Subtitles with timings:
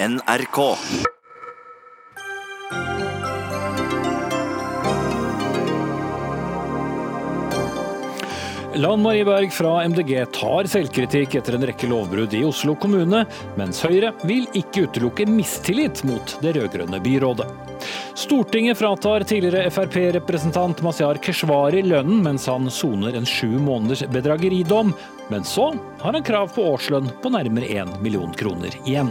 [0.00, 0.76] NRK.
[8.74, 13.24] Lan Marie Berg fra MDG tar selvkritikk etter en rekke lovbrudd i Oslo kommune,
[13.58, 17.48] mens Høyre vil ikke utelukke mistillit mot det rød-grønne byrådet.
[18.14, 24.94] Stortinget fratar tidligere Frp-representant Mazyar Keshvari lønnen mens han soner en sju måneders bedrageridom,
[25.26, 25.72] men så
[26.04, 29.10] har han krav på årslønn på nærmere én million kroner igjen.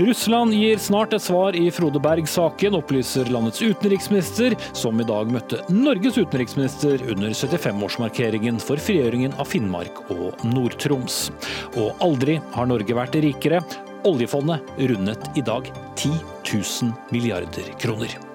[0.00, 5.58] Russland gir snart et svar i Frode Berg-saken, opplyser landets utenriksminister, som i dag møtte
[5.68, 11.20] Norges utenriksminister under 75-årsmarkeringen for frigjøringen av Finnmark og Nord-Troms.
[11.76, 13.60] Og aldri har Norge vært rikere.
[14.08, 15.68] Oljefondet rundet i dag
[16.00, 16.16] 10
[16.48, 18.29] 000 milliarder kroner.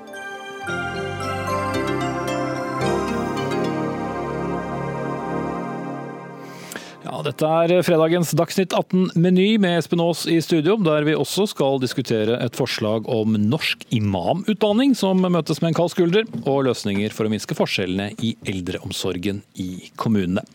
[7.26, 12.38] Dette er fredagens Dagsnytt 18-meny med Espen Aas i studio, der vi også skal diskutere
[12.44, 17.34] et forslag om norsk imamutdanning som møtes med en kald skulder, og løsninger for å
[17.34, 20.46] minske forskjellene i eldreomsorgen i kommunene.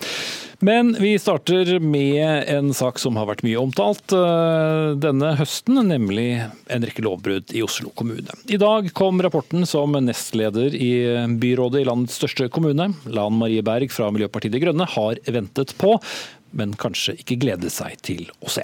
[0.61, 6.43] Men vi starter med en sak som har vært mye omtalt eh, denne høsten, nemlig
[6.69, 8.37] en rekke lovbrudd i Oslo kommune.
[8.45, 10.93] I dag kom rapporten som nestleder i
[11.41, 15.97] byrådet i landets største kommune, Lan Marie Berg fra Miljøpartiet De Grønne, har ventet på
[16.57, 18.63] men kanskje ikke glede seg til å se.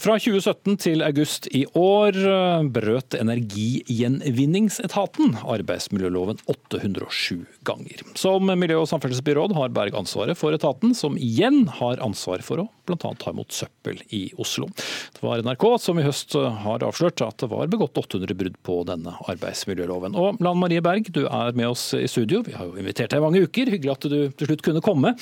[0.00, 7.98] Fra 2017 til august i år eh, brøt Energigjenvinningsetaten arbeidsmiljøloven 807 ganger.
[8.18, 12.66] Som miljø- og samferdselsbyråd har Berg ansvaret for etaten, som igjen har ansvar for å
[12.90, 13.14] bl.a.
[13.18, 14.68] ta imot søppel i Oslo.
[15.14, 18.80] Det var NRK som i høst har avslørt at det var begått 800 brudd på
[18.88, 20.16] denne arbeidsmiljøloven.
[20.18, 22.42] Og Lan Marie Berg, du er med oss i studio.
[22.46, 23.70] Vi har jo invitert deg i mange uker.
[23.70, 25.14] Hyggelig at du til slutt kunne komme.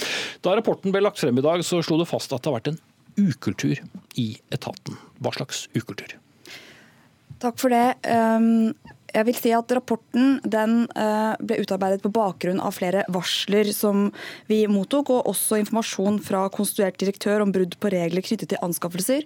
[0.44, 2.72] Da rapporten ble lagt frem i dag, så slo det fast at det har vært
[2.72, 2.80] en
[3.18, 3.80] ukultur
[4.20, 4.98] i etaten.
[5.22, 6.14] Hva slags ukultur?
[7.42, 7.98] Takk for det.
[8.06, 8.74] Um,
[9.14, 14.08] jeg vil si at Rapporten uh, ble utarbeidet på bakgrunn av flere varsler som
[14.50, 19.24] vi mottok, og også informasjon fra konstituert direktør om brudd på regler knyttet til anskaffelser,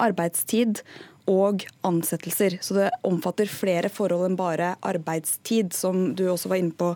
[0.00, 0.82] arbeidstid
[1.30, 2.58] og ansettelser.
[2.64, 6.92] Så det omfatter flere forhold enn bare arbeidstid, som du også var inne på,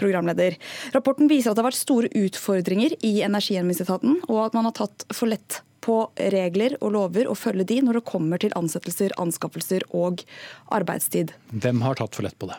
[0.00, 0.56] programleder.
[0.96, 5.06] Rapporten viser at det har vært store utfordringer i Energigjenvinningsetaten, og at man har tatt
[5.12, 5.98] for lett på
[6.32, 10.24] regler og lover og følge de når det kommer til ansettelser, anskaffelser og
[10.72, 11.34] arbeidstid.
[11.52, 12.56] Hvem har tatt for lett på det?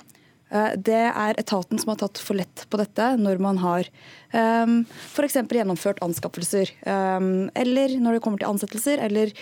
[0.77, 3.89] Det er etaten som har tatt for lett på dette når man har
[4.35, 5.37] um, f.eks.
[5.51, 6.71] gjennomført anskaffelser.
[6.85, 9.33] Um, eller når det kommer til ansettelser, eller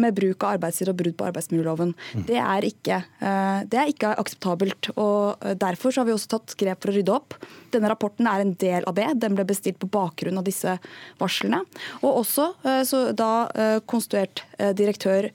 [0.00, 1.94] med bruk av arbeidstid og brudd på arbeidsmiljøloven.
[2.14, 2.24] Mm.
[2.28, 4.92] Det, er ikke, uh, det er ikke akseptabelt.
[4.96, 7.38] og Derfor har vi også tatt grep for å rydde opp.
[7.74, 9.08] Denne rapporten er en del av det.
[9.22, 10.76] Den ble bestilt på bakgrunn av disse
[11.20, 11.62] varslene.
[12.00, 12.50] Og også
[12.86, 13.30] så da
[13.88, 14.42] konstituert
[14.76, 15.28] direktør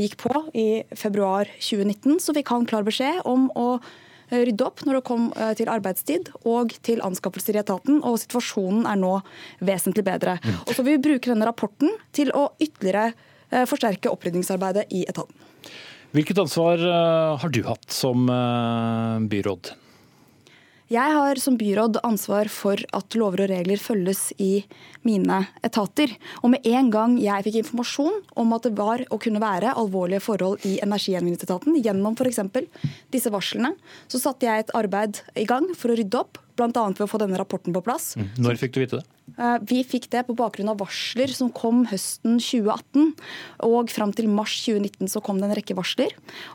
[0.00, 0.66] gikk på i
[0.96, 5.28] februar 2019, så fikk han klar beskjed om å Eh, rydde opp når det kom
[5.36, 9.14] eh, til arbeidstid og til anskaffelser i etaten, og situasjonen er nå
[9.64, 10.38] vesentlig bedre.
[10.42, 10.60] Mm.
[10.66, 15.44] Og så vil vi bruke denne rapporten til å ytterligere eh, forsterke opprydningsarbeidet i etaten.
[16.16, 16.80] Hvilket ansvar
[17.42, 18.30] har du hatt som
[19.28, 19.74] byråd?
[20.86, 24.60] Jeg har som byråd ansvar for at lover og regler følges i
[25.06, 26.12] mine etater.
[26.44, 30.22] Og med en gang jeg fikk informasjon om at det var og kunne være alvorlige
[30.22, 32.38] forhold i Energigjenvinningsetaten gjennom f.eks.
[33.10, 33.74] disse varslene,
[34.06, 36.70] så satte jeg et arbeid i gang for å rydde opp, bl.a.
[36.70, 38.14] ved å få denne rapporten på plass.
[38.14, 38.30] Mm.
[38.46, 39.15] Når fikk du vite det?
[39.34, 43.10] Eh, vi fikk det på bakgrunn av varsler som kom høsten 2018.
[43.66, 46.14] Og fram til mars 2019 så kom det en rekke varsler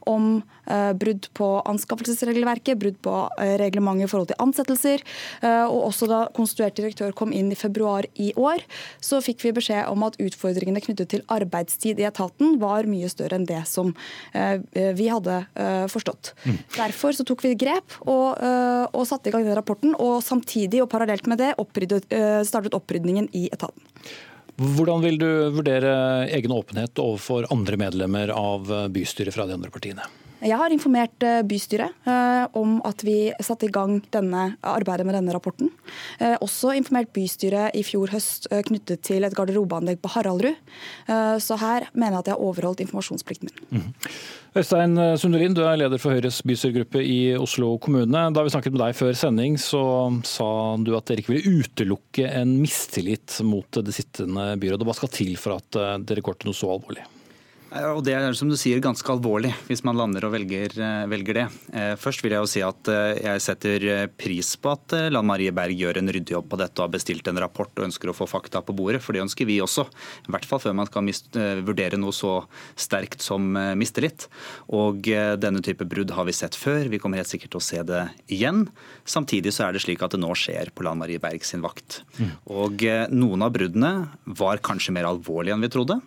[0.09, 5.03] om uh, brudd på anskaffelsesregelverket, brudd på uh, reglementet i forhold til ansettelser.
[5.41, 8.63] Og også da konstituert direktør kom inn i februar i år,
[9.03, 13.37] så fikk vi beskjed om at utfordringene knyttet til arbeidstid i etaten var mye større
[13.37, 13.91] enn det som
[14.31, 15.37] vi hadde
[15.91, 16.31] forstått.
[16.45, 16.59] Mm.
[16.77, 20.89] Derfor så tok vi grep og, og satte i gang den rapporten, og samtidig og
[20.93, 22.07] parallelt med det oppryddet,
[22.47, 23.81] startet startet opprydningen i etaten.
[24.61, 30.05] Hvordan vil du vurdere egen åpenhet overfor andre medlemmer av bystyret fra de andre partiene?
[30.41, 35.13] Jeg har informert eh, bystyret eh, om at vi satte i gang denne, arbeidet med
[35.13, 35.69] denne rapporten.
[36.17, 40.57] Eh, også informert bystyret i fjor høst knyttet til et garderobeanlegg på Haraldrud.
[41.41, 43.81] Så her mener jeg at jeg har overholdt informasjonsplikten min.
[43.81, 44.17] Mm.
[44.57, 48.23] Øystein Sundelin, du er leder for Høyres bystyregruppe i Oslo kommune.
[48.33, 49.83] Da vi snakket med deg før sending, så
[50.27, 50.49] sa
[50.81, 54.87] du at dere ikke ville utelukke en mistillit mot det sittende byrådet.
[54.89, 57.05] Hva skal til for at dere går til noe så alvorlig?
[57.71, 61.37] Og Det er som du sier ganske alvorlig hvis man lander og velger, eh, velger,
[61.37, 61.43] det.
[61.71, 63.85] Eh, først vil jeg jo si at eh, jeg setter
[64.19, 67.29] pris på at Lan Marie Berg gjør en ryddig jobb på dette og har bestilt
[67.31, 69.85] en rapport og ønsker å få fakta på bordet, for det ønsker vi også.
[70.27, 71.07] I hvert fall før man skal
[71.63, 72.41] vurdere noe så
[72.75, 74.27] sterkt som mistillit.
[74.75, 75.07] Og
[75.39, 78.03] denne type brudd har vi sett før, vi kommer helt sikkert til å se det
[78.31, 78.65] igjen.
[79.07, 82.01] Samtidig så er det slik at det nå skjer på Lan Marie Berg sin vakt.
[82.19, 82.35] Mm.
[82.51, 82.85] Og
[83.15, 83.93] noen av bruddene
[84.25, 86.01] var kanskje mer alvorlige enn vi trodde.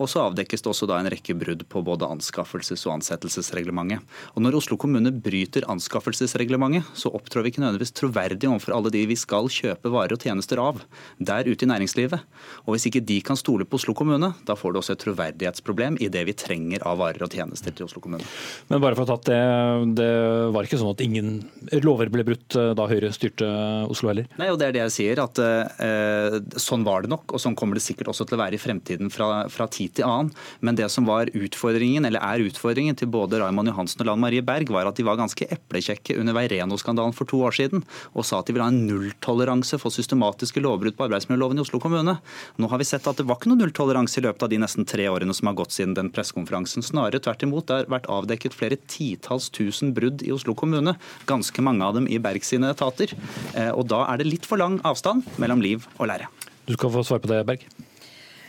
[0.00, 4.04] Og så avdekkes det også da en rekke brudd på både anskaffelses- og ansettelsesreglementet.
[4.34, 9.04] Og Når Oslo kommune bryter anskaffelsesreglementet, så opptrår vi ikke nødvendigvis troverdig overfor alle de
[9.10, 10.82] vi skal kjøpe varer og tjenester av
[11.18, 12.20] der ute i næringslivet.
[12.66, 15.98] Og Hvis ikke de kan stole på Oslo kommune, da får du også et troverdighetsproblem
[16.00, 18.24] i det vi trenger av varer og tjenester til Oslo kommune.
[18.70, 19.40] Men bare for å ta det,
[19.98, 20.10] det
[20.54, 21.32] var ikke sånn at ingen
[21.84, 23.48] lover ble brutt eh, da Høyre styrte
[23.90, 24.28] Oslo heller?
[24.40, 25.22] Nei, og det er det jeg sier.
[25.24, 28.58] at eh, Sånn var det nok, og sånn kommer det sikkert også til å være
[28.58, 30.32] i fremtiden fra, fra tid til annen.
[30.64, 34.44] Men det som var utfordringen, eller er utfordringen til både Raymond Johansen og Lan Marie
[34.44, 38.40] Berg, var at de var ganske eplekjekke under Veireno-skandalen for to år siden og sa
[38.40, 42.16] at de ville ha en nulltoleranse for systematiske lovbrudd på arbeidsmiljøloven i Oslo kommune.
[42.60, 44.88] Nå har vi sett at det var ikke noe nulltoleranse i løpet av de nesten
[44.88, 46.84] tre årene som har gått siden den pressekonferansen.
[46.86, 47.68] Snarere tvert imot.
[47.68, 50.96] Det har vært avdekket flere titalls tusen brudd i Oslo kommune.
[51.30, 53.14] Ganske mange av dem i Berg sine etater.
[53.54, 56.30] Eh, og da er det litt for lang avstand mellom liv og lære.
[56.66, 57.89] Du skal få svare på det, Berg.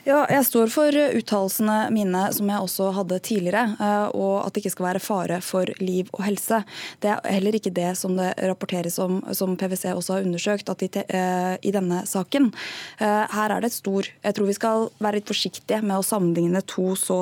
[0.02, 4.64] Ja, jeg står for uttalelsene mine som jeg også hadde tidligere, eh, og at det
[4.64, 6.64] ikke skal være fare for liv og helse.
[7.04, 10.82] Det er heller ikke det som det rapporteres om, som PwC også har undersøkt at
[10.82, 11.06] i, te,
[11.62, 12.50] i denne saken.
[12.98, 16.62] Her er det et stor Jeg tror vi skal være litt forsiktige med å sammenligne
[16.66, 17.20] to så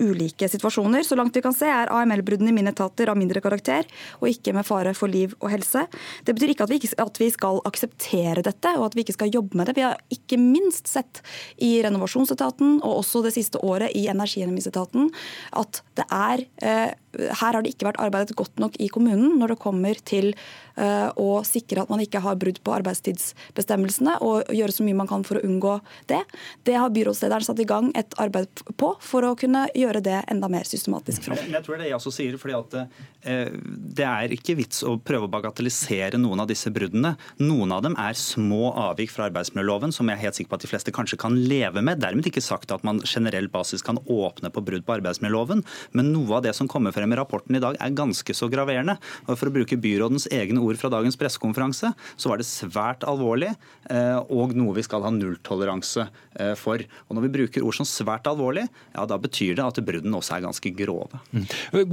[0.00, 1.04] ulike situasjoner.
[1.06, 3.88] Så langt vi kan se er AML-bruddene i mine etater av mindre karakter,
[4.20, 5.86] og ikke med fare for liv og helse.
[6.26, 9.34] Det betyr ikke at ikke at vi skal akseptere dette, og at vi ikke skal
[9.34, 9.76] jobbe med det.
[9.78, 11.22] Vi har ikke minst sett
[11.62, 15.10] i renovasjonsetaten, og også det siste året i energigjennomvisetaten,
[15.60, 19.54] at det er eh, her har det ikke vært arbeidet godt nok i kommunen når
[19.54, 20.30] det kommer til
[20.78, 25.10] uh, å sikre at man ikke har brudd på arbeidstidsbestemmelsene, og gjøre så mye man
[25.10, 25.76] kan for å unngå
[26.10, 26.22] det.
[26.66, 30.50] Det har byrådslederen satt i gang et arbeid på for å kunne gjøre det enda
[30.52, 31.30] mer systematisk.
[31.32, 33.50] Men Jeg tror det jeg også sier, fordi at eh,
[34.00, 37.14] Det er ikke vits å prøve å bagatellisere noen av disse bruddene.
[37.42, 40.66] Noen av dem er små avvik fra arbeidsmiljøloven, som jeg er helt sikker på at
[40.66, 42.02] de fleste kanskje kan leve med.
[42.02, 45.64] Dermed ikke sagt at man generell basis kan åpne på brudd på arbeidsmiljøloven,
[45.96, 48.96] men noe av det som kommer frem i rapporten i dag er ganske så graverende.
[49.26, 53.50] Og For å bruke byrådens egne ord fra dagens pressekonferanse, så var det svært alvorlig
[53.90, 56.82] eh, og noe vi skal ha nulltoleranse eh, for.
[57.08, 60.36] Og Når vi bruker ord som svært alvorlig, ja da betyr det at bruddene også
[60.36, 61.20] er ganske grove.
[61.32, 61.46] Mm.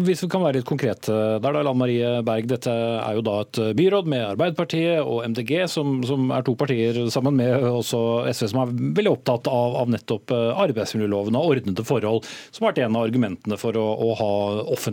[0.04, 2.48] Hvis vi kan være litt konkrete der, da, Lan Marie Berg.
[2.50, 7.00] Dette er jo da et byråd med Arbeiderpartiet og MDG, som, som er to partier
[7.13, 8.01] sammen med også
[8.31, 12.74] SV, som er veldig opptatt av, av nettopp eh, arbeidsmiljøloven og ordnede forhold, som har
[12.74, 14.31] vært en av argumentene for å, å ha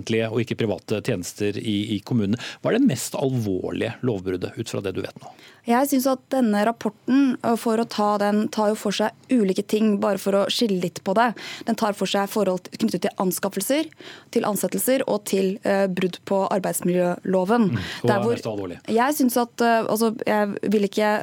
[0.04, 2.38] offentlige og ikke private tjenester i, i kommunene.
[2.60, 5.32] Hva er det mest alvorlige lovbruddet, ut fra det du vet nå?
[5.64, 9.96] Jeg synes at denne rapporten for å ta den, tar jo for seg ulike ting,
[10.00, 11.30] bare for å skille litt på det.
[11.64, 13.88] Den tar for seg forhold knyttet til anskaffelser,
[14.34, 17.70] til ansettelser og til uh, brudd på arbeidsmiljøloven.
[17.72, 17.80] Mm.
[18.04, 18.78] Hva er mest alvorlig?
[18.92, 21.14] Jeg synes at uh, altså, jeg vil ikke,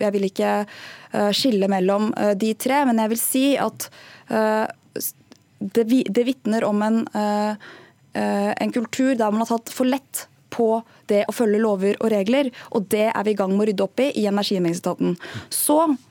[0.00, 2.08] jeg vil ikke uh, skille mellom
[2.40, 3.90] de tre, men jeg vil si at
[4.30, 7.00] det, det vitner om en,
[8.14, 12.50] en kultur der man har tatt for lett på det å følge lover og regler.
[12.74, 15.14] Og det er vi i gang med å rydde opp i i Energimengdsetaten.
[15.54, 16.09] Så Eh,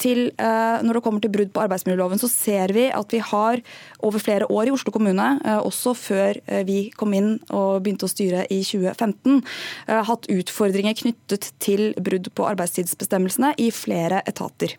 [0.00, 3.62] til, eh, når det kommer til brudd på arbeidsmiljøloven, så ser vi at vi har
[4.06, 8.12] over flere år i Oslo kommune, eh, også før vi kom inn og begynte å
[8.12, 9.42] styre i 2015,
[9.86, 14.74] hatt utfordringer knyttet til brudd på arbeidstidsbestemmelsene i flere etater.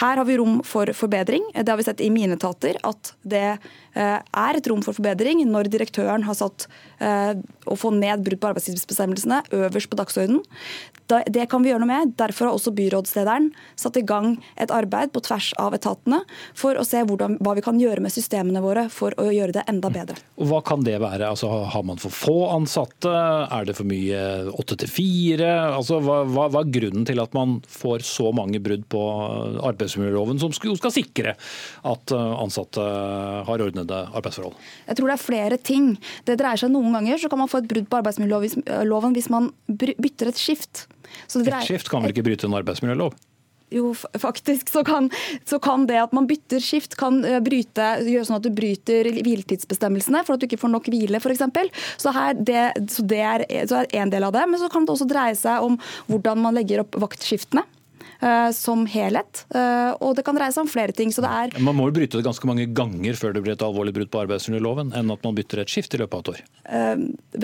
[0.00, 1.44] Her har vi rom for forbedring.
[1.54, 3.58] Det har vi sett i mine etater, at det
[3.94, 6.66] er et rom for forbedring når direktøren har satt
[7.04, 10.42] å få ned brudd på arbeidstidsbestemmelsene øverst på dagsordenen.
[11.04, 12.14] Det kan vi gjøre noe med.
[12.16, 16.22] Derfor har også byrådslederen satt i gang et arbeid på tvers av etatene
[16.56, 19.66] for å se hvordan, hva vi kan gjøre med systemene våre for å gjøre det
[19.70, 20.16] enda bedre.
[20.40, 21.28] Og Hva kan det være?
[21.28, 23.12] Altså, har man for få ansatte?
[23.12, 24.22] Er det for mye
[24.54, 25.50] åtte til fire?
[25.74, 29.02] Altså, hva, hva, er grunnen til at man får så mange brudd på
[29.68, 31.36] arbeidsmiljøloven, som skal, skal sikre
[31.84, 32.84] at uh, ansatte
[33.48, 34.56] har ordnede arbeidsforhold?
[34.88, 35.92] Jeg tror det er flere ting.
[36.24, 39.52] Det dreier seg Noen ganger så kan man få et brudd på arbeidsmiljøloven hvis man
[39.68, 40.86] bytter et skift.
[41.38, 43.14] Et skift kan vel ikke bryte en arbeidsmiljølov?
[43.74, 45.10] Jo, faktisk så kan,
[45.44, 49.08] så kan, det at man bytter skift, kan eh, bryte, gjøre sånn at du bryter
[49.16, 51.42] hviletidsbestemmelsene for at du ikke får nok hvile, f.eks.
[51.98, 54.44] Så, det, så det er, så er en del av det.
[54.50, 57.64] Men så kan det også dreie seg om hvordan man legger opp vaktskiftene.
[58.56, 59.44] Som helhet.
[60.00, 61.12] Og det kan dreie seg om flere ting.
[61.12, 61.56] så det er...
[61.64, 64.22] Man må jo bryte det ganske mange ganger før det blir et alvorlig brudd på
[64.24, 66.42] arbeidsmiljøloven, enn at man bytter et skift i løpet av et år?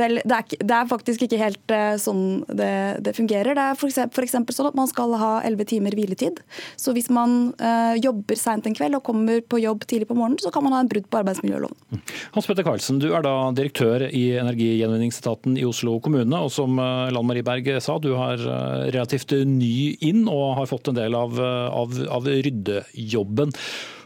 [0.01, 2.73] Vel, det er, det er faktisk ikke helt sånn det,
[3.05, 3.57] det fungerer.
[3.59, 4.57] Det er f.eks.
[4.57, 6.41] sånn at man skal ha elleve timer hviletid.
[6.81, 7.53] Så hvis man
[8.01, 10.83] jobber seint en kveld og kommer på jobb tidlig på morgenen, så kan man ha
[10.85, 11.77] en brudd på arbeidsmiljøloven.
[11.91, 12.03] Mm.
[12.35, 16.37] Hans Petter Karlsen, du er da direktør i Energigjenvinningsetaten i Oslo kommune.
[16.39, 18.47] og Som eh, Lan Marie Berg sa, du eh,
[18.95, 23.55] relativt ny inn og har fått en del av, av, av ryddejobben.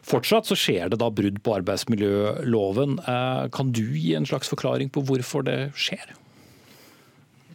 [0.05, 2.99] Fortsatt så skjer det da brudd på arbeidsmiljøloven.
[3.01, 6.13] Eh, kan du gi en slags forklaring på hvorfor det skjer?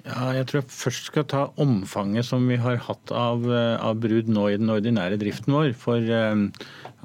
[0.07, 4.29] Ja, jeg tror jeg først skal ta omfanget som vi har hatt av, av brudd
[4.31, 5.73] nå i den ordinære driften vår.
[5.77, 6.47] For um,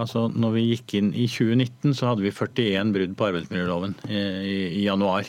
[0.00, 4.23] altså, når vi gikk inn i 2019, så hadde vi 41 brudd på arbeidsmiljøloven i,
[4.23, 5.28] i, i januar.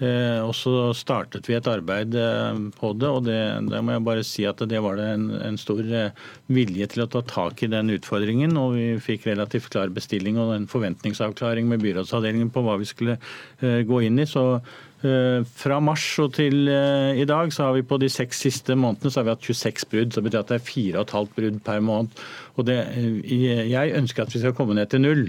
[0.00, 3.36] Eh, og så startet vi et arbeid eh, på det, og det,
[3.68, 6.14] det må jeg bare si at det var det en, en, stor eh,
[6.48, 8.56] vilje til å ta tak i den utfordringen.
[8.56, 13.18] Og vi fikk relativt klar bestilling og en forventningsavklaring med byrådsavdelingen på hva vi skulle
[13.60, 14.28] gå inn i.
[14.28, 14.62] Så
[15.00, 19.20] fra mars og til i dag så har vi på de seks siste månedene så
[19.20, 20.12] har vi hatt 26 brudd.
[20.12, 22.20] Så betyr at det er 4,5 brudd per måned.
[22.60, 22.78] Og det,
[23.24, 25.24] jeg ønsker at vi skal komme ned til null.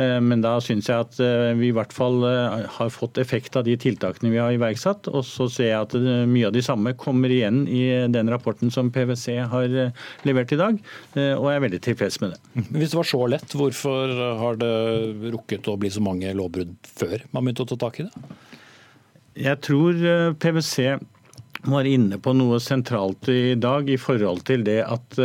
[0.00, 3.58] Eh, men da syns jeg at eh, vi i hvert fall eh, har fått effekt
[3.58, 5.10] av de tiltakene vi har iverksatt.
[5.12, 5.96] Og så ser jeg at
[6.28, 9.76] mye av de samme kommer igjen i den rapporten som PwC har
[10.26, 10.78] levert i dag,
[11.14, 12.64] og jeg er veldig tilfreds med det.
[12.72, 14.74] Hvis det var så lett, hvorfor har det
[15.34, 18.36] rukket å bli så mange lovbrudd før man begynte å ta tak i det?
[19.42, 19.98] Jeg tror
[20.40, 20.76] PwC
[21.72, 25.20] var inne på noe sentralt i dag i forhold til det at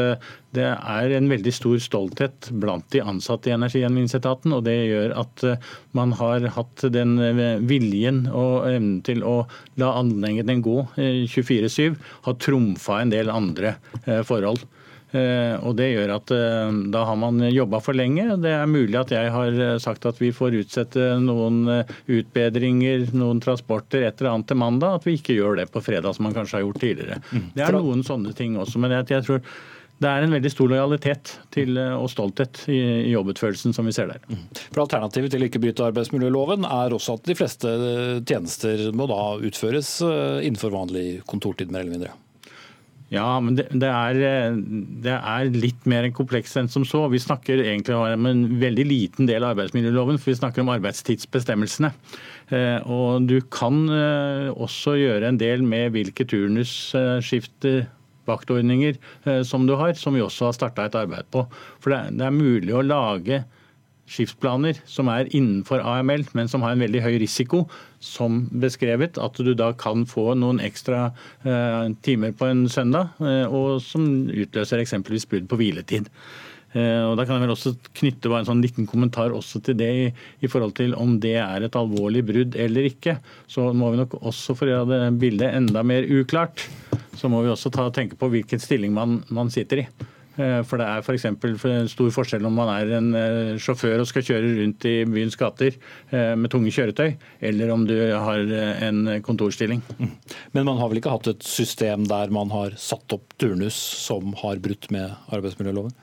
[0.57, 4.55] det er en veldig stor stolthet blant de ansatte i Energigjenvinningsetaten.
[4.55, 9.41] Og det gjør at eh, man har hatt den eh, viljen og evnen til å
[9.79, 11.93] la anleggene gå 24-7,
[12.25, 13.77] har trumfa en del andre
[14.25, 14.63] forhold.
[15.15, 16.33] Eh, og Det gjør at
[16.91, 18.25] da har man jobba for lenge.
[18.43, 21.63] Det er mulig at jeg har sagt at vi får utsette noen
[22.11, 24.99] utbedringer, noen transporter, et eller annet til mandag.
[24.99, 27.21] At vi ikke gjør det på fredag, som man kanskje har gjort tidligere.
[27.31, 27.49] Mm.
[27.55, 28.81] Det er noen sånne ting også.
[28.83, 29.43] Men jeg, tror
[29.97, 32.77] det er en veldig stor lojalitet til, og stolthet i,
[33.07, 34.21] i jobbutførelsen som vi ser der.
[34.29, 34.45] Mm.
[34.67, 37.73] For Alternativet til ikke bryte arbeidsmiljøloven er også at de fleste
[38.21, 42.15] tjenester må da utføres innenfor vanlig kontortid, mer eller mindre?
[43.07, 44.57] Ja, men det, det, er,
[45.03, 47.05] det, er, litt mer komplekst enn som så.
[47.07, 51.93] Vi snakker egentlig om en veldig liten del av arbeidsmiljøloven, for vi snakker om arbeidstidsbestemmelsene.
[52.51, 57.69] Eh, og du kan eh, også gjøre en del med hvilke turnusskift
[58.27, 61.45] vaktordninger eh, som du har, som vi også har starta et arbeid på.
[61.83, 63.43] For det, er mulig å lage
[64.07, 67.65] skipsplaner som er innenfor AML, men som har en veldig høy risiko,
[67.99, 69.19] som beskrevet.
[69.19, 71.09] At du da kan få noen ekstra
[71.43, 76.11] eh, timer på en søndag, eh, og som utløser eksempelvis brudd på hviletid.
[76.77, 79.89] Eh, og da kan jeg vel også knytte en sånn liten kommentar også til det
[79.89, 80.07] i,
[80.43, 83.17] i, forhold til om det er et alvorlig brudd eller ikke.
[83.49, 86.67] Så må vi nok også, for å gjøre det bildet enda mer uklart,
[87.17, 89.87] så må vi også ta, tenke på hvilken stilling man, man sitter i.
[90.37, 91.25] Eh, for det er f.eks.
[91.95, 95.79] stor forskjell om man er en eh, sjåfør og skal kjøre rundt i byens gater
[96.11, 97.15] med tunge kjøretøy,
[97.49, 98.43] eller om du har
[98.85, 99.81] en kontorstilling.
[99.97, 100.11] Mm.
[100.53, 104.35] Men man har vel ikke hatt et system der man har satt opp turnus som
[104.43, 105.95] har brutt med arbeidsmiljøloven?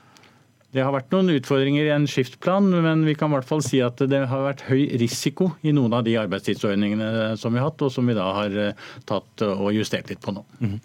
[0.75, 3.79] Det har vært noen utfordringer i en skiftplan, men vi kan i hvert fall si
[3.83, 7.85] at det har vært høy risiko i noen av de arbeidstidsordningene som vi har hatt,
[7.85, 8.57] og som vi da har
[9.07, 10.43] tatt og justert litt på nå.
[10.59, 10.75] Mm.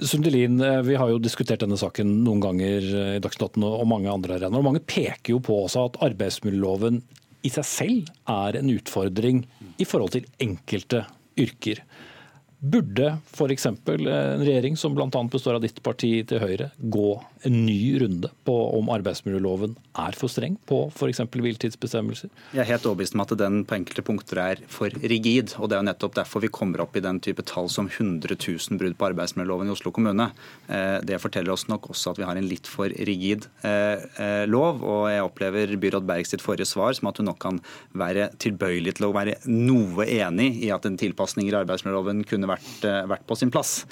[0.00, 4.08] Sundelin, eh, vi har jo diskutert denne saken noen ganger eh, i Dagsnytt og mange
[4.08, 4.64] andre arenaer.
[4.64, 7.02] Mange peker jo på også at arbeidsmiljøloven
[7.44, 9.42] i seg selv er en utfordring
[9.76, 11.04] i forhold til enkelte
[11.36, 11.82] yrker.
[12.62, 13.66] Burde f.eks.
[13.66, 15.10] en regjering som bl.a.
[15.28, 17.10] består av ditt parti til Høyre, gå
[17.46, 21.20] en ny runde på om arbeidsmiljøloven er for streng på f.eks.
[21.32, 22.30] hviltidsbestemmelser?
[22.54, 25.54] Jeg er helt overbevist om at den på enkelte punkter er for rigid.
[25.58, 28.36] og Det er jo nettopp derfor vi kommer opp i den type tall som 100
[28.38, 30.28] 000 brudd på arbeidsmiljøloven i Oslo kommune.
[30.68, 34.44] Eh, det forteller oss nok også at vi har en litt for rigid eh, eh,
[34.50, 34.82] lov.
[34.82, 37.60] og Jeg opplever byråd Berg sitt forrige svar som at hun nok kan
[37.98, 42.86] være tilbøyelig til å være noe enig i at en tilpasning i arbeidsmiljøloven kunne vært,
[43.10, 43.82] vært på sin plass.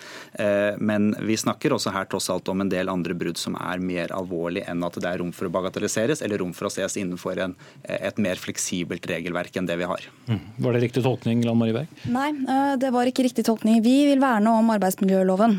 [0.80, 4.13] Men vi snakker også her tross alt om en del andre brudd som er mer
[4.17, 7.41] alvorlig enn at det er rom for å bagatelliseres eller rom for å ses innenfor
[7.45, 10.07] en, et mer fleksibelt regelverk enn det vi har.
[10.29, 10.41] Mm.
[10.67, 11.95] Var det riktig tolkning, Lan Marie Berg?
[12.13, 13.81] Nei, eh, det var ikke riktig tolkning.
[13.85, 15.59] Vi vil verne om arbeidsmiljøloven.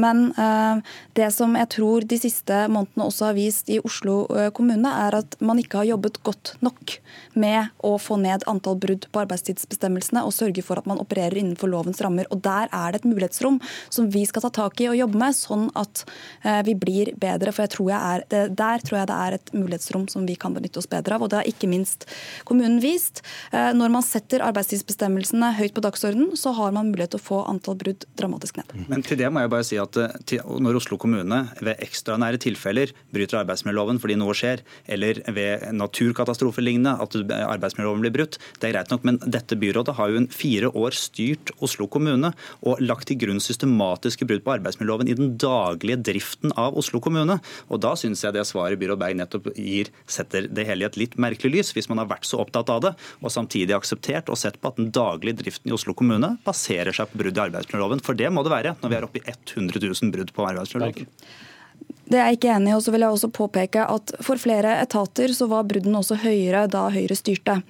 [0.00, 0.20] Men
[1.16, 4.22] det som jeg tror de siste månedene også har vist i Oslo
[4.56, 6.96] kommune, er at man ikke har jobbet godt nok
[7.38, 11.70] med å få ned antall brudd på arbeidstidsbestemmelsene og sørge for at man opererer innenfor
[11.70, 12.28] lovens rammer.
[12.30, 13.60] Og Der er det et mulighetsrom
[13.90, 16.04] som vi skal ta tak i og jobbe med, sånn at
[16.44, 17.54] eh, vi blir bedre.
[17.54, 20.36] For jeg tror jeg er, det, der tror jeg det er et mulighetsrom som vi
[20.40, 21.24] kan benytte oss bedre av.
[21.24, 22.06] Og det har ikke minst
[22.48, 23.22] kommunen vist.
[23.52, 27.42] Eh, når man setter arbeidstidsbestemmelsene høyt på dagsordenen, så har man mulighet til å få
[27.50, 28.74] antall brudd dramatisk ned.
[28.90, 29.96] Men til det må jeg bare si at
[30.28, 36.64] til, når Oslo kommune ved ekstraordinære tilfeller bryter arbeidsmiljøloven fordi noe skjer, eller ved naturkatastrofer
[36.64, 39.06] lignende, at arbeidsmiljøloven blir brutt, det er greit nok.
[39.08, 42.32] Men dette byrådet har jo en fire år styrt Oslo kommune
[42.66, 47.38] og lagt til grunn systematiske brudd på arbeidsmiljøloven i den daglige driften av Oslo kommune.
[47.68, 50.98] Og da syns jeg det svaret byråd Berg nettopp gir, setter det hele i et
[51.00, 54.38] litt merkelig lys, hvis man har vært så opptatt av det, og samtidig akseptert og
[54.40, 58.04] sett på at den daglige driften i Oslo kommune baserer seg på brudd i arbeidsmiljøloven.
[58.06, 61.08] For det må det være når vi er oppe i 100 000 brudd på arbeidsmiljøloven.
[62.10, 62.74] Det er jeg ikke enig i.
[62.74, 66.64] og så vil jeg også påpeke at For flere etater så var bruddene også høyere
[66.70, 67.60] da Høyre styrte.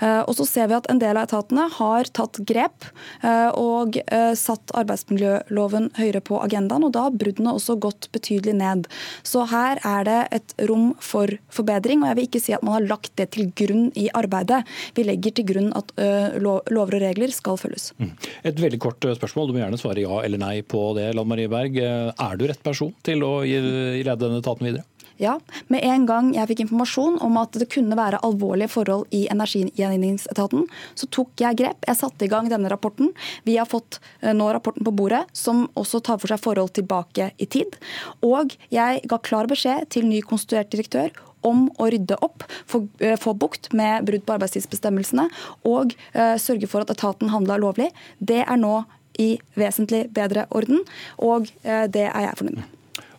[0.00, 2.86] Eh, og så ser vi at En del av etatene har tatt grep
[3.26, 6.86] eh, og eh, satt arbeidsmiljøloven høyere på agendaen.
[6.86, 8.86] og Da har bruddene også gått betydelig ned.
[9.26, 12.02] Så Her er det et rom for forbedring.
[12.02, 14.62] og Jeg vil ikke si at man har lagt det til grunn i arbeidet.
[14.94, 15.90] Vi legger til grunn at
[16.38, 17.90] lover og regler skal følges.
[17.98, 18.12] Mm.
[18.46, 19.48] Et veldig kort spørsmål.
[19.48, 21.10] Du må gjerne svare ja eller nei på det.
[21.18, 21.76] Lan Marie Berg.
[21.78, 23.58] Er du rett person til å gi
[23.96, 24.86] lede denne etaten videre?
[25.18, 29.24] Ja, Med en gang jeg fikk informasjon om at det kunne være alvorlige forhold i
[29.32, 31.82] energigjenvinningsetaten, så tok jeg grep.
[31.90, 33.10] Jeg satte i gang denne rapporten.
[33.42, 37.32] Vi har fått eh, nå rapporten på bordet, som også tar for seg forhold tilbake
[37.34, 37.80] i tid.
[38.22, 41.10] Og jeg ga klar beskjed til ny konstituert direktør
[41.42, 45.26] om å rydde opp, få, eh, få bukt med brudd på arbeidstidsbestemmelsene
[45.66, 47.90] og uh, sørge for at etaten handla lovlig.
[48.18, 48.84] Det er nå
[49.18, 50.84] i vesentlig bedre orden,
[51.18, 52.74] og det er jeg fornøyd med.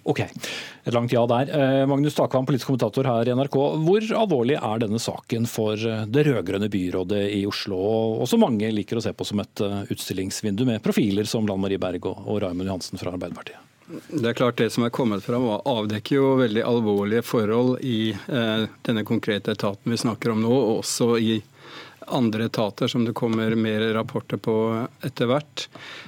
[0.10, 0.20] Ok,
[0.84, 1.50] et langt ja der.
[1.54, 3.58] Eh, Magnus Takvam, politisk kommentator her i NRK.
[3.86, 7.78] Hvor alvorlig er denne saken for eh, det rød-grønne byrådet i Oslo,
[8.18, 11.62] og som mange liker å se på som et eh, utstillingsvindu med profiler som Lan
[11.62, 13.62] Marie Berg og, Raymond Johansen fra Arbeiderpartiet?
[14.10, 18.14] Det er klart det som er kommet fram, avdekker jo veldig alvorlige forhold i
[18.86, 21.40] denne konkrete etaten vi snakker om nå, og også i
[22.16, 24.56] andre etater som det kommer mer rapporter på
[25.06, 25.66] etter hvert.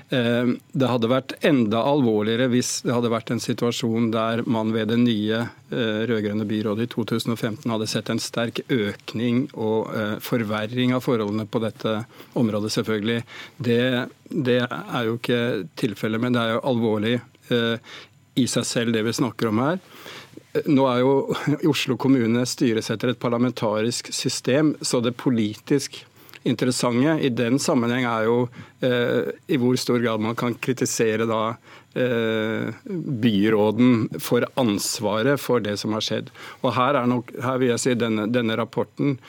[0.10, 4.92] Eh, det hadde vært enda alvorligere hvis det hadde vært en situasjon der man ved
[4.92, 10.96] det nye eh, rød-grønne byrådet i 2015 hadde sett en sterk økning og eh, forverring
[10.98, 11.98] av forholdene på dette
[12.40, 13.20] området, selvfølgelig.
[13.58, 13.82] Det,
[14.30, 15.44] det er jo ikke
[15.80, 17.20] tilfellet, men det er jo alvorlig
[18.40, 19.80] i seg selv, det vi snakker om her.
[20.52, 21.12] Nå er jo
[21.72, 26.04] Oslo kommune styres etter et parlamentarisk system, så det politisk
[26.44, 28.38] interessante i den sammenheng er jo
[28.82, 31.42] eh, i hvor stor grad man kan kritisere da
[31.94, 32.72] eh,
[33.26, 36.32] byråden for ansvaret for det som har skjedd.
[36.64, 39.20] Og her, er nok, her vil jeg si denne, denne rapporten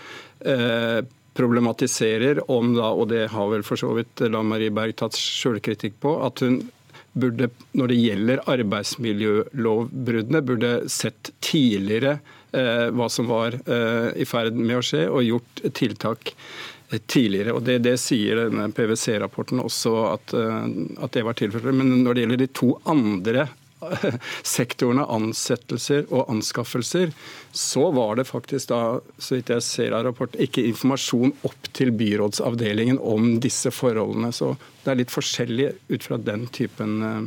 [0.41, 1.03] eh,
[1.37, 6.01] problematiserer om da, og det har vel for så vidt Lan Marie Berg tatt sjølkritikk
[6.03, 6.63] på, at hun
[7.12, 12.18] burde, når det gjelder arbeidsmiljølovbruddene, burde sett tidligere
[12.57, 16.33] eh, hva som var eh, i ferd med å skje, og gjort tiltak
[16.90, 17.57] eh, tidligere.
[17.57, 21.77] og Det, det sier denne PwC-rapporten også at, eh, at, det var tilfellet.
[21.77, 23.48] Men når det gjelder de to andre
[24.55, 27.12] sektorene, ansettelser og anskaffelser,
[27.53, 28.81] så var det faktisk da,
[29.18, 34.33] så vidt jeg ser av rapporten, ikke informasjon opp til byrådsavdelingen om disse forholdene.
[34.35, 37.23] Så det er litt forskjellig ut fra den typen eh,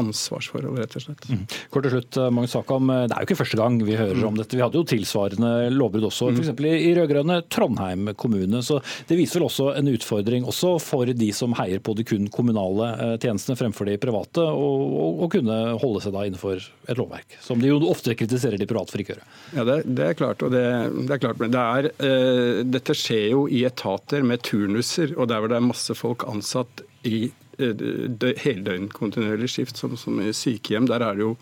[0.00, 1.26] ansvarsforhold, rett og slett.
[1.30, 1.44] Mm.
[1.70, 2.90] Kort til slutt, eh, Magnus Sakam.
[2.90, 4.26] Eh, det er jo ikke første gang vi hører mm.
[4.28, 4.56] om dette.
[4.56, 6.52] Vi hadde jo tilsvarende lovbrudd også, f.eks.
[6.54, 6.64] Mm.
[6.74, 8.62] i rød-grønne Trondheim kommune.
[8.66, 12.26] Så det viser vel også en utfordring også for de som heier på de kun
[12.34, 17.60] kommunale eh, tjenestene fremfor de private, å kunne holde seg da innenfor et lovverk, som
[17.60, 19.28] de jo ofte kritiserer de private for ikke å gjøre.
[19.54, 20.42] Ja, det, det, er klart.
[20.44, 20.64] og det,
[21.08, 25.30] det er klart, men det er, uh, Dette skjer jo i etater med turnuser, og
[25.30, 30.32] der hvor det er masse folk ansatt i Eh, heldøgn kontinuerlig skift, som, som, i
[30.34, 30.88] sykehjem.
[30.90, 31.34] Der er det jo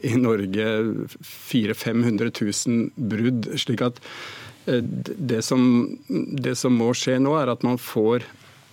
[0.00, 0.68] i Norge
[1.20, 2.30] 400 000-500
[2.68, 3.50] 000 brudd.
[3.60, 4.00] slik at
[4.66, 8.24] eh, det som, det som må skje nå, er at man får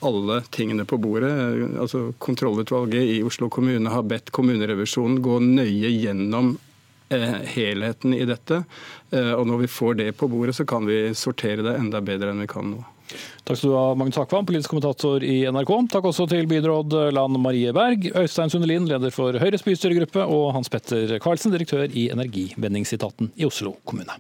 [0.05, 1.33] alle tingene på bordet.
[1.75, 6.53] Altså Kontrollutvalget i Oslo kommune har bedt kommunerevisjonen gå nøye gjennom
[7.11, 8.63] eh, helheten i dette.
[9.11, 12.45] og Når vi får det på bordet, så kan vi sortere det enda bedre enn
[12.45, 12.85] vi kan nå.
[13.43, 15.73] Takk skal du ha, Magnus Hakvam, politisk kommentator i NRK.
[15.95, 20.69] Takk også til byråd Lan Marie Berg, Øystein Sundelin, leder for Høyres bystyregruppe, og Hans
[20.69, 24.19] Petter Karlsen, direktør i Energivendingsetaten i Oslo kommune.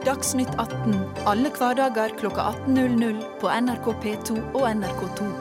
[0.00, 0.94] Dagsnytt 18
[1.28, 5.39] alle hverdager kl 18.00 på NRK P2 og NRK2.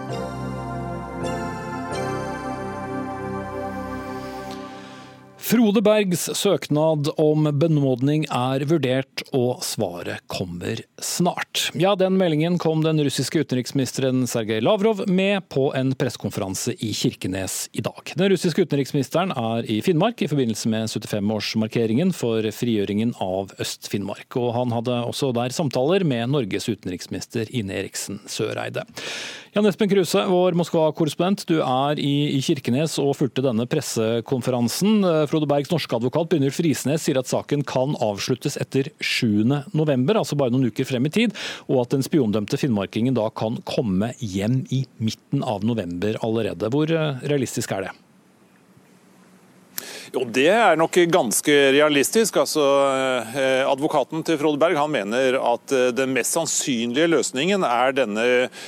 [5.50, 11.72] Frode Bergs søknad om benådning er vurdert, og svaret kommer snart.
[11.74, 17.64] Ja, den meldingen kom den russiske utenriksministeren Sergej Lavrov med på en pressekonferanse i Kirkenes
[17.74, 18.14] i dag.
[18.14, 24.30] Den russiske utenriksministeren er i Finnmark i forbindelse med 75-årsmarkeringen for frigjøringen av Øst-Finnmark.
[24.38, 28.86] Og han hadde også der samtaler med Norges utenriksminister Ine Eriksen Søreide.
[29.50, 31.42] Jan Espen Kruse, vår Moskva-korrespondent.
[31.50, 35.00] Du er i, Kirkenes og fulgte denne pressekonferansen.
[35.32, 39.74] Frode Bergs norske advokat Brynjulf Frisnes sier at saken kan avsluttes etter 7.11,
[40.14, 41.34] altså bare noen uker frem i tid,
[41.66, 46.70] og at den spiondømte finnmarkingen da kan komme hjem i midten av november allerede.
[46.70, 46.94] Hvor
[47.26, 47.96] realistisk er det?
[50.10, 52.40] Jo, Det er nok ganske realistisk.
[52.42, 52.64] Altså,
[53.38, 58.26] eh, advokaten til Frode Berg han mener at eh, den mest sannsynlige løsningen er denne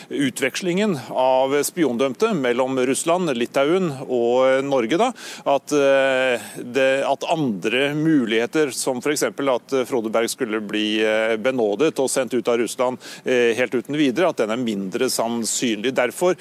[0.09, 4.99] utvekslingen av spiondømte mellom Russland, Litauen og Norge.
[5.01, 5.09] Da.
[5.49, 9.25] At, eh, det, at andre muligheter, som f.eks.
[9.31, 11.01] at Frode Berg skulle bli
[11.41, 15.93] benådet og sendt ut av Russland helt uten videre, at den er mindre sannsynlig.
[15.95, 16.37] Derfor,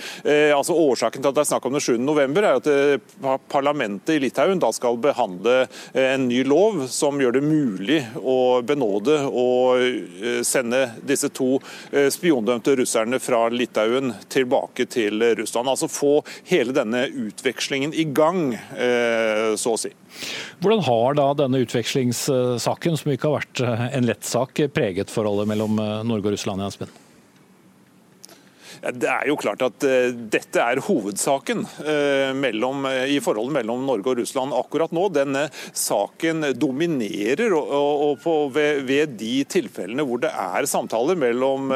[0.55, 1.99] altså Årsaken til at det er snakk om den 7.
[2.03, 7.21] november, er at parlamentet i Litauen da skal skal behandle eh, en ny lov som
[7.21, 11.61] gjør det mulig å benåde og eh, sende disse to
[11.93, 15.69] eh, spiondømte russerne fra Litauen tilbake til Russland.
[15.69, 18.55] Altså få hele denne utvekslingen i gang,
[19.57, 19.91] så å si.
[20.63, 23.63] Hvordan har da denne utvekslingssaken, som ikke har vært
[23.99, 26.65] en lett sak, preget forholdet mellom Norge og Russland?
[26.65, 27.10] Jaspen?
[28.81, 33.85] Det er jo klart at uh, dette er hovedsaken uh, mellom, uh, i forholdet mellom
[33.85, 35.07] Norge og Russland akkurat nå.
[35.13, 41.71] Denne saken dominerer og, på, ved, ved, de tilfellene hvor det er samtaler mellom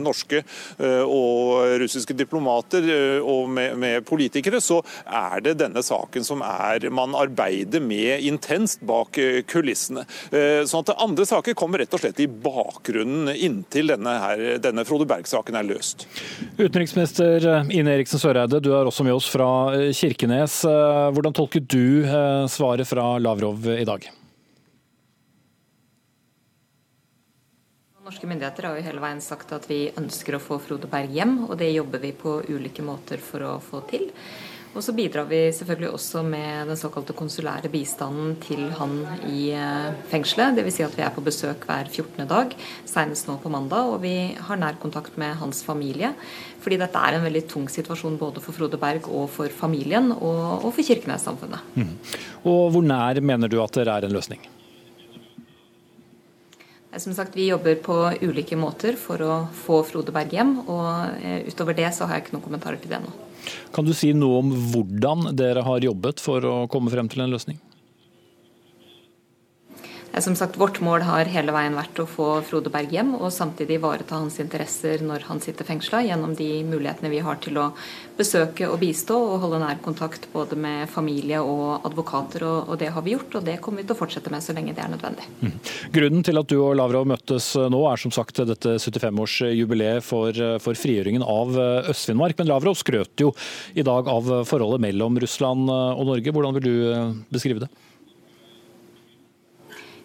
[0.00, 0.40] norske
[0.78, 2.86] og russiske diplomater
[3.20, 8.82] og med, med, politikere, så er det denne saken som er, man arbeider med intenst
[8.88, 9.18] bak
[9.50, 10.06] kulissene.
[10.30, 14.16] Sånn at Andre saker kommer rett og slett i bakgrunnen inntil denne,
[14.64, 16.08] denne Frode Berg-saken er løst.
[16.56, 20.62] Utenriksminister Ine Eriksen Søreide, du er også med oss fra eh, Kirkenes.
[20.66, 24.08] Eh, hvordan tolker du eh, svaret fra Lavrov i dag?
[28.08, 31.34] Norske myndigheter har jo hele veien sagt at vi ønsker å få Frode Berg hjem,
[31.50, 34.08] og det jobber vi på ulike måter for å få til.
[34.76, 38.98] Og så bidrar vi selvfølgelig også med den såkalte konsulære bistanden til han
[39.30, 40.58] i eh, fengselet.
[40.58, 40.76] Dvs.
[40.78, 42.26] Si at vi er på besøk hver 14.
[42.28, 42.52] dag,
[42.88, 43.94] senest nå på mandag.
[43.94, 46.12] Og vi har nær kontakt med hans familie.
[46.62, 50.64] Fordi dette er en veldig tung situasjon både for Frode Berg og for familien, og,
[50.66, 51.74] og for Kirkenes-samfunnet.
[51.78, 51.96] Mm.
[52.44, 54.42] Og hvor nær mener du at det er en løsning?
[56.96, 60.58] Som sagt, Vi jobber på ulike måter for å få Frode Berg hjem.
[60.66, 63.12] og eh, Utover det så har jeg ikke noen kommentarer til det nå.
[63.72, 67.32] Kan du si noe om hvordan dere har jobbet for å komme frem til en
[67.32, 67.60] løsning?
[70.20, 73.76] Som sagt, Vårt mål har hele veien vært å få Frode Berg hjem, og samtidig
[73.78, 77.68] ivareta hans interesser når han sitter fengsla, gjennom de mulighetene vi har til å
[78.18, 82.42] besøke og bistå og holde nær kontakt både med familie og advokater.
[82.48, 84.74] Og, det har vi gjort, og det kommer vi til å fortsette med så lenge
[84.74, 85.28] det er nødvendig.
[85.38, 85.54] Mm.
[85.94, 90.78] Grunnen til at du og Lavrov møttes nå, er som sagt dette 75-årsjubileet for, for
[90.78, 91.54] frigjøringen av
[91.92, 92.38] Øst-Finnmark.
[92.40, 93.30] Men Lavrov skrøt jo
[93.78, 96.34] i dag av forholdet mellom Russland og Norge.
[96.34, 97.70] Hvordan vil du beskrive det?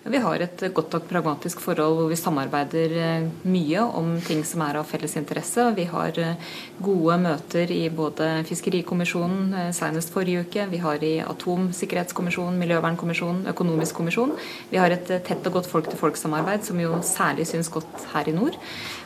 [0.03, 4.59] Vi har et godt og pragmatisk forhold hvor vi samarbeider eh, mye om ting som
[4.65, 5.63] er av felles interesse.
[5.77, 6.49] Vi har eh,
[6.83, 14.01] gode møter i både Fiskerikommisjonen eh, senest forrige uke, vi har i Atomsikkerhetskommisjonen, Miljøvernkommisjonen, Økonomisk
[14.01, 14.35] kommisjon.
[14.73, 18.59] Vi har et tett og godt folk-til-folk-samarbeid som jo særlig syns godt her i nord.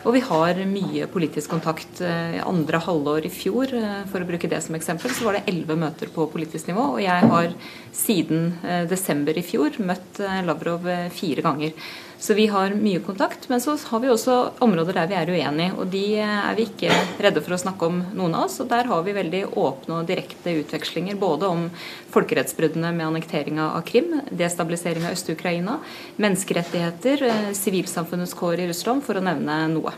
[0.08, 2.00] Og vi har mye politisk kontakt.
[2.00, 3.74] Andre halvår i fjor,
[4.08, 6.86] for å bruke det som eksempel, så var det elleve møter på politisk nivå.
[6.96, 7.52] Og jeg har
[7.92, 8.54] siden
[8.88, 11.76] desember i fjor møtt Lavrov fire ganger.
[12.20, 13.50] Så vi har mye kontakt.
[13.50, 16.94] Men så har vi også områder der vi er uenige, og de er vi ikke
[17.22, 18.58] redde for å snakke om, noen av oss.
[18.64, 21.68] Og der har vi veldig åpne og direkte utvekslinger både om
[22.14, 25.78] folkerettsbruddene med annekteringa av Krim, destabilisering av Øst-Ukraina,
[26.18, 29.94] menneskerettigheter, eh, sivilsamfunnets kår i Russland, for å nevne noe.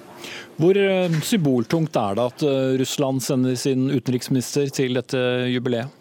[0.60, 5.99] Hvor eh, symboltungt er det at eh, Russland sender sin utenriksminister til dette jubileet?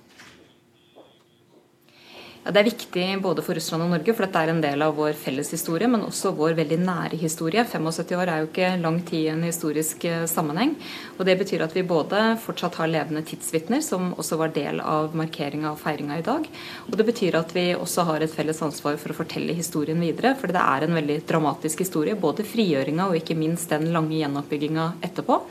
[2.49, 4.95] Ja, det er viktig både for Russland og Norge, for dette er en del av
[4.97, 7.61] vår felles historie, men også vår veldig nære historie.
[7.61, 10.71] 75 år er jo ikke lang tid i en historisk eh, sammenheng.
[11.19, 15.13] og Det betyr at vi både fortsatt har levende tidsvitner, som også var del av
[15.21, 16.49] markeringa og feiringa i dag.
[16.89, 20.33] Og det betyr at vi også har et felles ansvar for å fortelle historien videre.
[20.41, 24.95] For det er en veldig dramatisk historie, både frigjøringa og ikke minst den lange gjenoppbygginga
[25.05, 25.43] etterpå.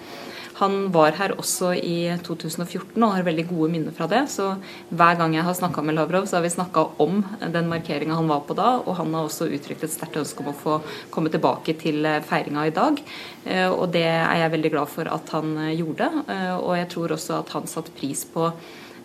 [0.58, 4.24] Han var her også i 2014 og har veldig gode minner fra det.
[4.34, 4.56] Så
[4.90, 7.20] hver gang jeg har snakka med Lavrov, så har vi snakka om
[7.54, 8.72] den markeringa han var på da.
[8.82, 10.80] Og han har også uttrykt et sterkt ønske om å få
[11.14, 12.98] komme tilbake til feiringa i dag.
[13.46, 16.10] Eh, og det er jeg veldig glad for at han eh, gjorde.
[16.26, 18.50] Eh, og jeg tror også at han satte pris på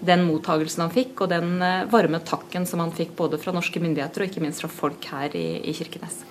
[0.03, 1.61] den mottagelsen han fikk, og den
[1.93, 5.37] varme takken som han fikk både fra norske myndigheter og ikke minst fra folk her
[5.39, 6.25] i, i Kirkenes.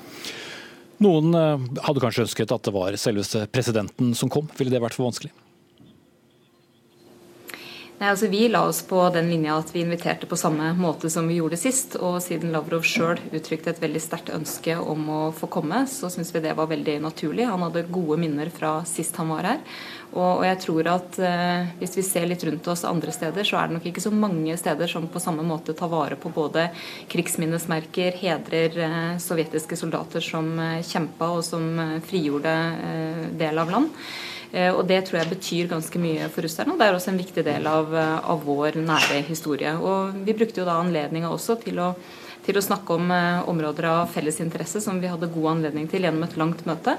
[1.02, 4.50] Noen eh, hadde kanskje ønsket at det var selveste presidenten som kom.
[4.60, 5.34] Ville det vært for vanskelig?
[8.02, 11.28] Nei, altså Vi la oss på den linja at vi inviterte på samme måte som
[11.30, 12.00] vi gjorde sist.
[12.02, 16.34] Og siden Lavrov sjøl uttrykte et veldig sterkt ønske om å få komme, så syns
[16.34, 17.46] vi det var veldig naturlig.
[17.46, 19.62] Han hadde gode minner fra sist han var her.
[20.16, 23.70] Og, jeg tror at eh, hvis vi ser litt rundt oss andre steder, så er
[23.70, 26.72] det nok ikke så mange steder som på samme måte tar vare på både
[27.14, 33.78] krigsminnesmerker, hedrer eh, sovjetiske soldater som eh, kjempa og som eh, frigjorde eh, del av
[33.78, 34.04] land.
[34.52, 36.74] Eh, og Det tror jeg betyr ganske mye for russerne.
[36.74, 39.76] og Det er også en viktig del av, av vår nære historie.
[39.78, 41.94] Og Vi brukte jo da anledninga også til å
[42.46, 46.06] til å snakke om eh, områder av felles interesse som vi hadde god anledning til
[46.06, 46.98] gjennom et langt møte.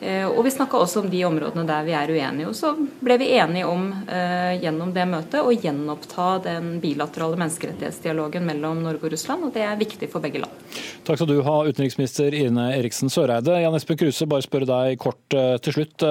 [0.00, 2.50] Eh, og vi snakka også om de områdene der vi er uenige.
[2.50, 8.46] Og så ble vi enige om eh, gjennom det møtet å gjenoppta den bilaterale menneskerettighetsdialogen
[8.46, 10.62] mellom Norge og Russland, og det er viktig for begge land.
[11.04, 13.58] Takk skal du ha, utenriksminister Ine Eriksen Søreide.
[13.60, 16.04] Jan Espen Kruse, bare spørre deg kort til slutt.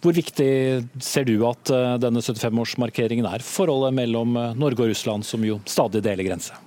[0.00, 0.50] Hvor viktig
[1.04, 6.32] ser du at denne 75-årsmarkeringen er forholdet mellom Norge og Russland, som jo stadig deler
[6.32, 6.63] grense?